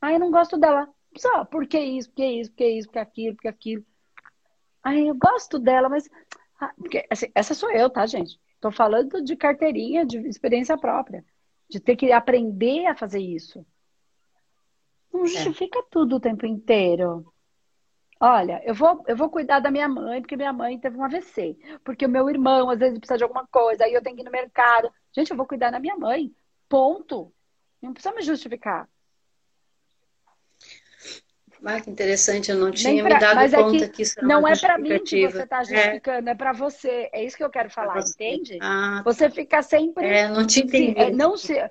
[0.00, 0.88] Ah, eu não gosto dela.
[1.16, 3.48] Só, por que isso, por que isso, por que isso, por que aquilo, por que
[3.48, 3.86] aquilo.
[4.82, 6.10] Ah, eu gosto dela, mas.
[6.60, 8.40] Ah, porque, assim, essa sou eu, tá, gente?
[8.60, 11.24] Tô falando de carteirinha, de experiência própria.
[11.68, 13.64] De ter que aprender a fazer isso.
[15.12, 15.28] Não é.
[15.28, 15.84] justifica é.
[15.90, 17.32] tudo o tempo inteiro.
[18.20, 21.56] Olha, eu vou, eu vou cuidar da minha mãe, porque minha mãe teve um AVC.
[21.82, 24.24] Porque o meu irmão, às vezes, precisa de alguma coisa, aí eu tenho que ir
[24.26, 24.92] no mercado.
[25.10, 26.30] Gente, eu vou cuidar da minha mãe.
[26.68, 27.32] Ponto.
[27.80, 28.86] Não precisa me justificar.
[31.64, 34.14] Ah, que interessante, eu não tinha pra, me dado é conta é que, que, isso
[34.22, 35.64] não é para mim que você está é.
[35.64, 37.10] justificando, é, é para você.
[37.12, 38.58] É isso que eu quero falar, entende?
[38.62, 40.06] Ah, você fica sempre.
[40.06, 40.92] É, não te entendi.
[40.92, 41.70] Se, é, não, se,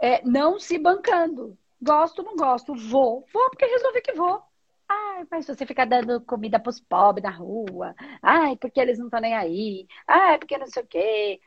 [0.00, 1.56] é, não se bancando.
[1.80, 3.26] Gosto, não gosto, vou.
[3.32, 4.42] Vou porque resolvi que vou.
[4.88, 7.94] Ai, mas você fica dando comida para os pobres na rua.
[8.22, 9.86] Ai, porque eles não estão nem aí.
[10.06, 11.40] Ai, porque não sei o quê.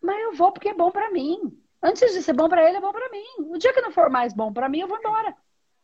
[0.00, 1.38] Mas eu vou porque é bom para mim.
[1.82, 3.24] Antes de ser bom para ele, é bom para mim.
[3.38, 5.34] O dia que não for mais bom para mim, eu vou embora.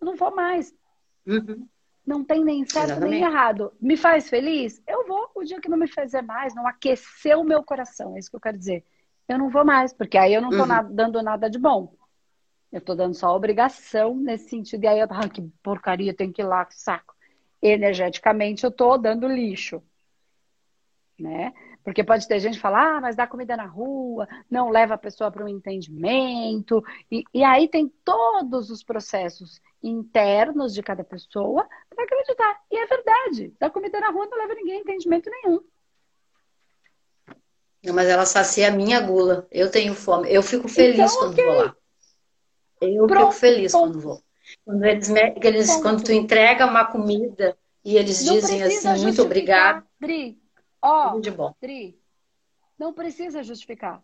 [0.00, 0.72] Eu não vou mais.
[1.28, 1.68] Uhum.
[2.06, 3.20] Não tem nem certo Exatamente.
[3.20, 3.70] nem errado.
[3.78, 4.82] Me faz feliz?
[4.86, 5.30] Eu vou.
[5.34, 8.16] O dia que não me fizer mais, não aqueceu o meu coração.
[8.16, 8.82] É isso que eu quero dizer.
[9.28, 10.94] Eu não vou mais, porque aí eu não estou uhum.
[10.94, 11.94] dando nada de bom.
[12.72, 14.84] Eu tô dando só obrigação nesse sentido.
[14.84, 17.14] E aí eu tava, ah, que porcaria, tenho que ir lá, que saco.
[17.60, 19.82] Energeticamente eu tô dando lixo.
[21.18, 21.52] Né?
[21.88, 24.98] Porque pode ter gente que fala, ah, mas dá comida na rua, não leva a
[24.98, 26.84] pessoa para um entendimento.
[27.10, 32.60] E, e aí tem todos os processos internos de cada pessoa para acreditar.
[32.70, 33.54] E é verdade.
[33.58, 35.60] Dar comida na rua não leva ninguém a entendimento nenhum.
[37.94, 39.48] Mas ela sacia a minha gula.
[39.50, 40.30] Eu tenho fome.
[40.30, 41.46] Eu fico feliz então, quando okay.
[41.46, 41.76] vou lá.
[42.82, 43.84] Eu Pronto, fico feliz ponto.
[43.84, 44.22] quando vou.
[44.62, 49.86] Quando, eles, eles quando tu entrega uma comida e eles não dizem assim, muito obrigado.
[50.82, 51.54] Ó, de bom.
[51.60, 52.00] Dri,
[52.78, 54.02] não precisa justificar.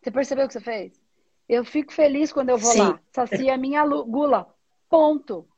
[0.00, 1.00] Você percebeu o que você fez?
[1.48, 2.80] Eu fico feliz quando eu vou Sim.
[2.80, 3.00] lá.
[3.10, 4.54] Sacia a minha gula.
[4.88, 5.48] Ponto.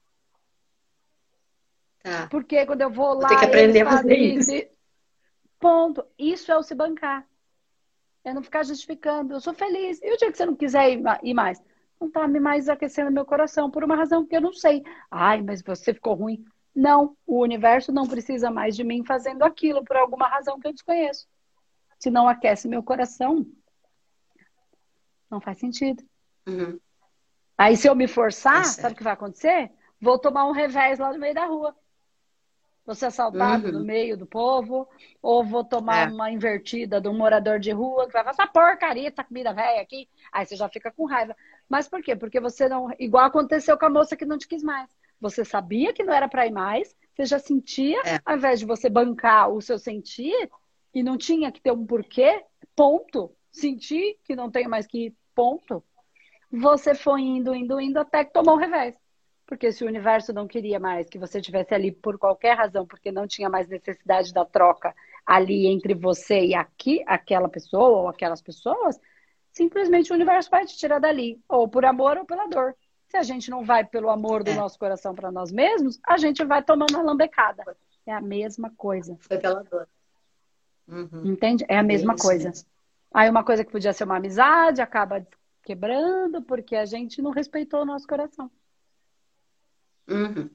[2.02, 2.28] Tá.
[2.28, 3.28] Porque quando eu vou lá.
[3.28, 4.50] Tem que aprender a fazer isso.
[5.58, 6.04] Ponto.
[6.18, 7.26] Isso é o se bancar.
[8.24, 9.34] É não ficar justificando.
[9.34, 10.00] Eu sou feliz.
[10.02, 10.92] E o dia que você não quiser
[11.22, 11.62] ir mais?
[12.00, 14.82] Não está mais aquecendo meu coração por uma razão que eu não sei.
[15.10, 16.44] Ai, mas você ficou ruim.
[16.74, 20.72] Não, o universo não precisa mais de mim fazendo aquilo por alguma razão que eu
[20.72, 21.26] desconheço.
[21.98, 23.44] Se não aquece meu coração,
[25.30, 26.02] não faz sentido.
[26.46, 26.78] Uhum.
[27.58, 29.70] Aí, se eu me forçar, é sabe o que vai acontecer?
[30.00, 31.76] Vou tomar um revés lá no meio da rua.
[32.86, 33.72] Vou ser assaltado uhum.
[33.72, 34.88] no meio do povo,
[35.20, 36.12] ou vou tomar é.
[36.12, 39.82] uma invertida de um morador de rua que vai falar essa porcaria, essa comida velha
[39.82, 40.08] aqui.
[40.32, 41.36] Aí você já fica com raiva.
[41.68, 42.16] Mas por quê?
[42.16, 42.90] Porque você não.
[42.98, 44.90] Igual aconteceu com a moça que não te quis mais.
[45.20, 48.20] Você sabia que não era para ir mais, você já sentia, é.
[48.24, 50.50] ao invés de você bancar o seu sentir,
[50.94, 52.44] e não tinha que ter um porquê,
[52.74, 53.34] ponto.
[53.52, 55.84] Sentir que não tenho mais que ir, ponto.
[56.50, 58.96] Você foi indo, indo, indo, até que tomou o revés.
[59.46, 63.10] Porque se o universo não queria mais que você estivesse ali por qualquer razão, porque
[63.10, 64.94] não tinha mais necessidade da troca
[65.26, 68.98] ali entre você e aqui, aquela pessoa ou aquelas pessoas,
[69.52, 72.74] simplesmente o universo vai te tirar dali, ou por amor ou pela dor.
[73.10, 74.54] Se a gente não vai pelo amor do é.
[74.54, 77.76] nosso coração para nós mesmos, a gente vai tomando a lambecada.
[78.06, 79.16] É a mesma coisa.
[79.20, 79.88] Foi pela dor.
[80.86, 81.26] Uhum.
[81.26, 81.64] Entende?
[81.68, 82.52] É a mesma coisa.
[83.12, 85.26] Aí uma coisa que podia ser uma amizade acaba
[85.62, 88.48] quebrando porque a gente não respeitou o nosso coração.
[90.08, 90.48] Uhum.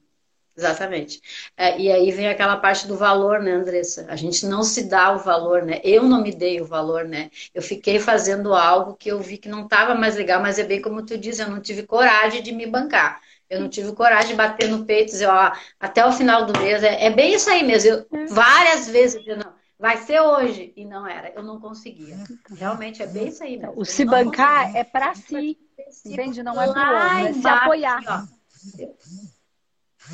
[0.56, 1.20] Exatamente.
[1.54, 4.06] É, e aí vem aquela parte do valor, né, Andressa?
[4.08, 5.80] A gente não se dá o valor, né?
[5.84, 7.30] Eu não me dei o valor, né?
[7.54, 10.80] Eu fiquei fazendo algo que eu vi que não estava mais legal, mas é bem
[10.80, 13.20] como tu diz, eu não tive coragem de me bancar.
[13.50, 16.58] Eu não tive coragem de bater no peito e dizer, ó, até o final do
[16.58, 16.82] mês.
[16.82, 17.90] É, é bem isso aí mesmo.
[17.90, 18.26] Eu, é.
[18.26, 20.72] várias vezes eu não, vai ser hoje.
[20.74, 22.16] E não era, eu não conseguia.
[22.56, 23.74] Realmente é bem isso aí mesmo.
[23.76, 24.80] O se bancar conseguia.
[24.80, 25.58] é para si,
[26.04, 26.42] entende?
[26.42, 27.98] Não é para o outro, é se apoiar.
[27.98, 28.88] Aqui,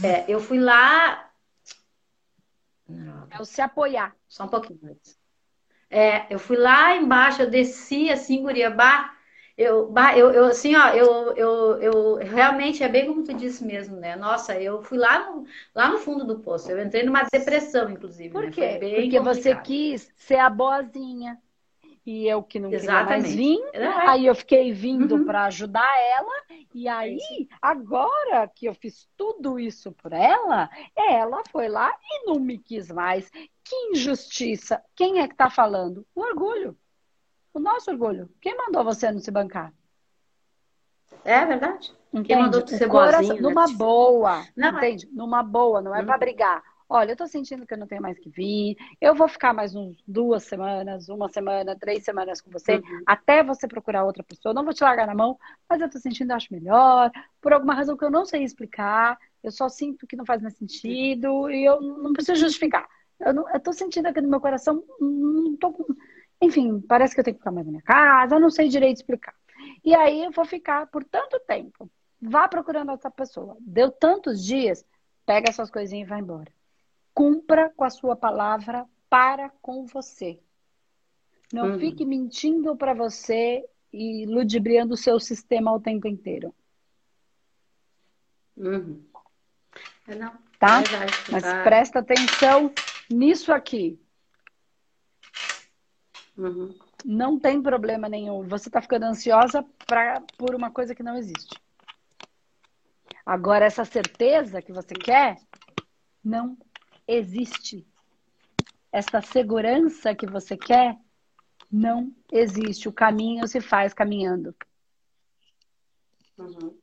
[0.02, 1.30] é, eu fui lá.
[3.30, 4.14] É o se apoiar.
[4.28, 5.18] Só um pouquinho antes.
[5.90, 9.14] É, eu fui lá embaixo, eu desci assim, Guriabá.
[9.56, 13.96] Eu, eu, eu, assim, ó, eu, eu, eu realmente é bem como tu disse mesmo,
[13.96, 14.16] né?
[14.16, 16.70] Nossa, eu fui lá no, lá no fundo do poço.
[16.70, 18.30] Eu entrei numa depressão, inclusive.
[18.30, 18.50] Por né?
[18.50, 18.78] quê?
[18.80, 19.24] Porque complicado.
[19.24, 21.38] você quis ser a boazinha
[22.04, 23.04] e eu que não Exatamente.
[23.04, 23.80] queria mais vir.
[23.80, 24.08] É.
[24.08, 25.24] Aí eu fiquei vindo uhum.
[25.24, 26.32] para ajudar ela.
[26.74, 32.40] E aí, agora que eu fiz tudo isso por ela, ela foi lá e não
[32.40, 33.30] me quis mais.
[33.30, 34.82] Que injustiça!
[34.96, 36.04] Quem é que tá falando?
[36.14, 36.76] O orgulho.
[37.54, 38.28] O nosso orgulho.
[38.40, 39.72] Quem mandou você não se bancar?
[41.24, 41.92] É verdade.
[42.12, 42.28] Entende?
[42.28, 43.74] Quem mandou você ser boazinha, Numa né?
[43.74, 44.46] boa.
[44.56, 44.70] Não, é.
[44.70, 45.08] entende?
[45.12, 46.06] Numa boa, não é uhum.
[46.06, 49.26] para brigar olha, eu tô sentindo que eu não tenho mais que vir, eu vou
[49.26, 53.02] ficar mais uns duas semanas, uma semana, três semanas com você, uhum.
[53.06, 54.52] até você procurar outra pessoa.
[54.52, 55.38] Não vou te largar na mão,
[55.68, 59.50] mas eu tô sentindo, acho melhor, por alguma razão que eu não sei explicar, eu
[59.50, 62.86] só sinto que não faz mais sentido e eu não preciso justificar.
[63.18, 65.94] Eu, não, eu tô sentindo aqui no meu coração, não tô com...
[66.42, 68.98] Enfim, parece que eu tenho que ficar mais na minha casa, eu não sei direito
[68.98, 69.34] explicar.
[69.82, 71.90] E aí eu vou ficar por tanto tempo.
[72.20, 73.56] Vá procurando outra pessoa.
[73.60, 74.84] Deu tantos dias,
[75.24, 76.52] pega essas coisinhas e vai embora
[77.14, 80.40] cumpra com a sua palavra para com você.
[81.52, 81.78] Não uhum.
[81.78, 86.54] fique mentindo para você e ludibriando o seu sistema o tempo inteiro.
[88.56, 89.04] Uhum.
[90.08, 90.80] É, não, tá?
[90.80, 91.62] É verdade, Mas tá.
[91.62, 92.72] presta atenção
[93.10, 94.00] nisso aqui.
[96.36, 96.74] Uhum.
[97.04, 98.42] Não tem problema nenhum.
[98.48, 101.60] Você está ficando ansiosa pra, por uma coisa que não existe.
[103.24, 105.38] Agora, essa certeza que você quer,
[106.24, 106.56] não
[107.06, 107.86] existe.
[108.90, 110.96] Essa segurança que você quer
[111.70, 112.88] não existe.
[112.88, 114.54] O caminho se faz caminhando.
[116.38, 116.76] Uhum.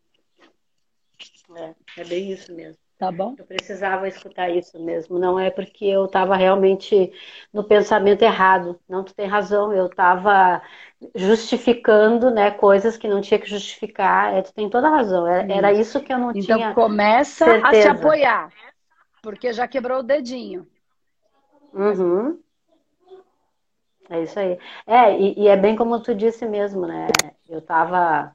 [1.55, 2.79] É, é bem isso mesmo.
[2.99, 3.33] Tá bom?
[3.37, 5.17] Eu precisava escutar isso mesmo.
[5.17, 7.13] Não é porque eu estava realmente
[7.53, 8.77] no pensamento errado.
[8.89, 9.71] Não, tu tem razão.
[9.71, 10.61] Eu estava
[11.15, 14.33] justificando né, coisas que não tinha que justificar.
[14.33, 15.25] É, tu tem toda a razão.
[15.25, 16.71] Era, era isso que eu não então, tinha.
[16.71, 17.67] Então começa certeza.
[17.69, 18.53] a se apoiar.
[19.21, 20.67] Porque já quebrou o dedinho.
[21.73, 22.39] Uhum.
[24.09, 24.57] É isso aí.
[24.87, 27.07] É, e, e, é bem como tu disse mesmo, né?
[27.47, 28.31] Eu tava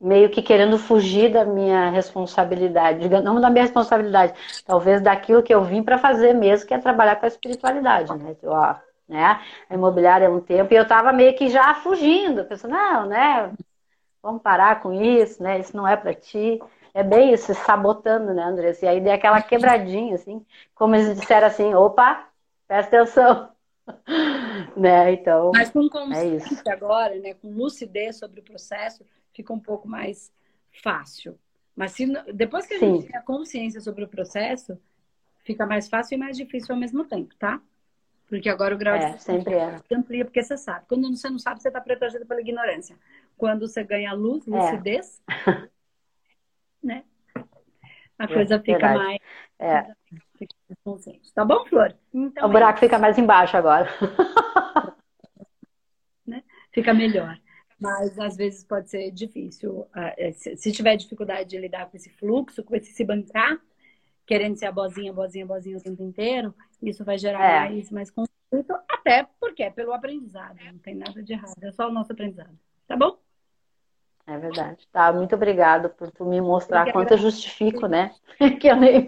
[0.00, 5.64] meio que querendo fugir da minha responsabilidade, não da minha responsabilidade, talvez daquilo que eu
[5.64, 8.36] vim para fazer mesmo, que é trabalhar com a espiritualidade, né?
[8.44, 8.74] Ó,
[9.08, 9.40] né?
[9.70, 13.52] A imobiliária é um tempo, e eu tava meio que já fugindo, pensando, não, né?
[14.22, 15.60] Vamos parar com isso, né?
[15.60, 16.60] Isso não é para ti.
[16.96, 18.86] É bem isso, sabotando, né, Andressa?
[18.86, 20.42] E aí dei aquela quebradinha, assim,
[20.74, 22.26] como eles disseram assim, opa,
[22.66, 23.50] presta atenção.
[24.74, 25.52] né, então.
[25.54, 30.32] Mas com consciência é agora, né, com lucidez sobre o processo, fica um pouco mais
[30.82, 31.38] fácil.
[31.76, 32.94] Mas se, depois que a Sim.
[32.94, 34.80] gente tem a consciência sobre o processo,
[35.44, 37.60] fica mais fácil e mais difícil ao mesmo tempo, tá?
[38.26, 39.78] Porque agora o grau é, de sempre é.
[39.92, 40.86] amplia, porque você sabe.
[40.88, 42.96] Quando você não sabe, você está protegido pela ignorância.
[43.36, 44.50] Quando você ganha luz, é.
[44.50, 45.68] lucidez, é.
[46.86, 47.04] né?
[48.18, 48.98] A é, coisa fica verdade.
[48.98, 49.20] mais.
[49.58, 49.82] É.
[51.34, 51.94] Tá bom, Flor?
[52.14, 53.88] Então, o buraco fica mais embaixo agora.
[56.26, 56.42] né?
[56.72, 57.38] Fica melhor.
[57.78, 59.86] Mas às vezes pode ser difícil.
[59.92, 63.60] Ah, é, se tiver dificuldade de lidar com esse fluxo, com esse se bancar,
[64.26, 67.68] querendo ser a bozinha, bozinha, bozinha o tempo inteiro, isso vai gerar é.
[67.68, 71.88] mais, mais conflito, até porque é pelo aprendizado, não tem nada de errado, é só
[71.88, 72.58] o nosso aprendizado.
[72.86, 73.18] Tá bom?
[74.26, 74.88] É verdade.
[74.90, 78.12] Tá, muito obrigado por tu me mostrar quanto eu justifico, né?
[78.60, 79.06] que eu nem,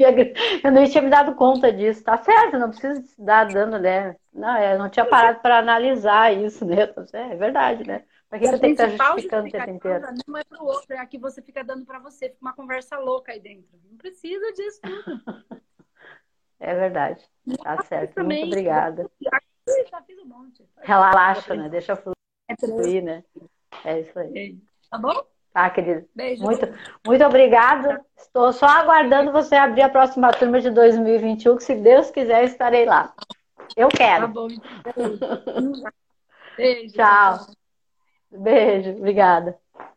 [0.62, 2.04] eu nem tinha me dado conta disso.
[2.04, 4.14] Tá certo, não precisa dar dando, né?
[4.32, 6.88] Não, eu não tinha parado para analisar isso, né?
[7.12, 8.04] É verdade, né?
[8.30, 10.06] Pra que você tem que estar justificando o tempo inteiro?
[10.26, 12.28] Não é pro outro, é a que você fica dando para você.
[12.28, 13.76] Fica uma conversa louca aí dentro.
[13.90, 15.62] Não precisa disso tudo.
[16.60, 17.24] é verdade.
[17.64, 18.22] Tá certo.
[18.22, 19.10] Muito obrigada.
[19.20, 20.64] Já fiz um monte.
[20.82, 21.68] Relaxa, né?
[21.68, 23.24] Deixa fluir, né?
[23.84, 24.60] É isso aí.
[24.90, 25.22] Tá bom?
[25.52, 26.06] Tá, querido.
[26.14, 26.42] Beijo.
[26.42, 26.66] Muito,
[27.04, 28.04] muito obrigada.
[28.16, 32.84] Estou só aguardando você abrir a próxima turma de 2021, que se Deus quiser, estarei
[32.84, 33.12] lá.
[33.76, 34.26] Eu quero.
[34.26, 34.48] Tá bom.
[34.50, 35.90] Então.
[36.56, 36.94] Beijo.
[36.94, 37.46] Tchau.
[38.30, 38.90] Beijo.
[38.90, 39.58] Obrigada.